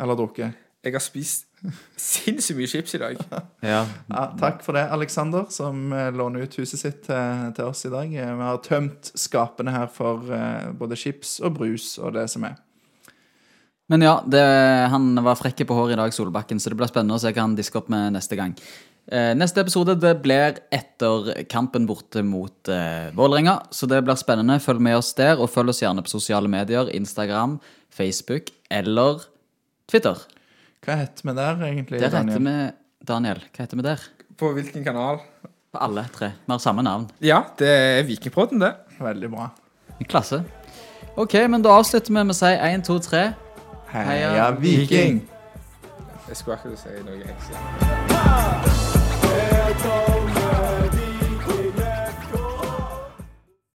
[0.00, 0.56] Eller drukket?
[0.84, 1.47] Jeg har spist
[1.98, 3.18] sinnssykt mye chips i dag.
[3.64, 3.80] Ja.
[4.08, 7.92] Ja, takk for det, Alexander, som eh, låner ut huset sitt til, til oss i
[7.92, 8.12] dag.
[8.14, 12.46] Eh, Vi har tømt skapene her for eh, både chips og brus og det som
[12.48, 12.56] er.
[13.88, 14.42] Men ja, det,
[14.92, 17.46] han var frekke på håret i dag, Solbakken, så det blir spennende å se hva
[17.46, 18.52] han disker opp med neste gang.
[19.08, 24.58] Eh, neste episode det blir etter kampen borte mot eh, Vålerenga, så det blir spennende.
[24.60, 27.56] Følg med oss der, og følg oss gjerne på sosiale medier, Instagram,
[27.88, 29.24] Facebook eller
[29.88, 30.20] Twitter.
[30.84, 32.00] Hva heter vi der, egentlig?
[32.00, 32.56] Der heter vi
[33.08, 34.00] Daniel, hva heter vi der?
[34.38, 35.18] På hvilken kanal?
[35.72, 36.28] På alle tre.
[36.46, 37.08] Vi har samme navn.
[37.20, 38.72] Ja, det er Vikingpodden, det.
[39.00, 39.48] Veldig bra.
[40.08, 40.44] Klasse.
[41.18, 43.24] Ok, men da avslutter vi med å si 1, 2, 3.
[43.92, 45.28] Heia, Heia Viking!
[46.28, 47.56] Jeg skulle akkurat si noe ekstra.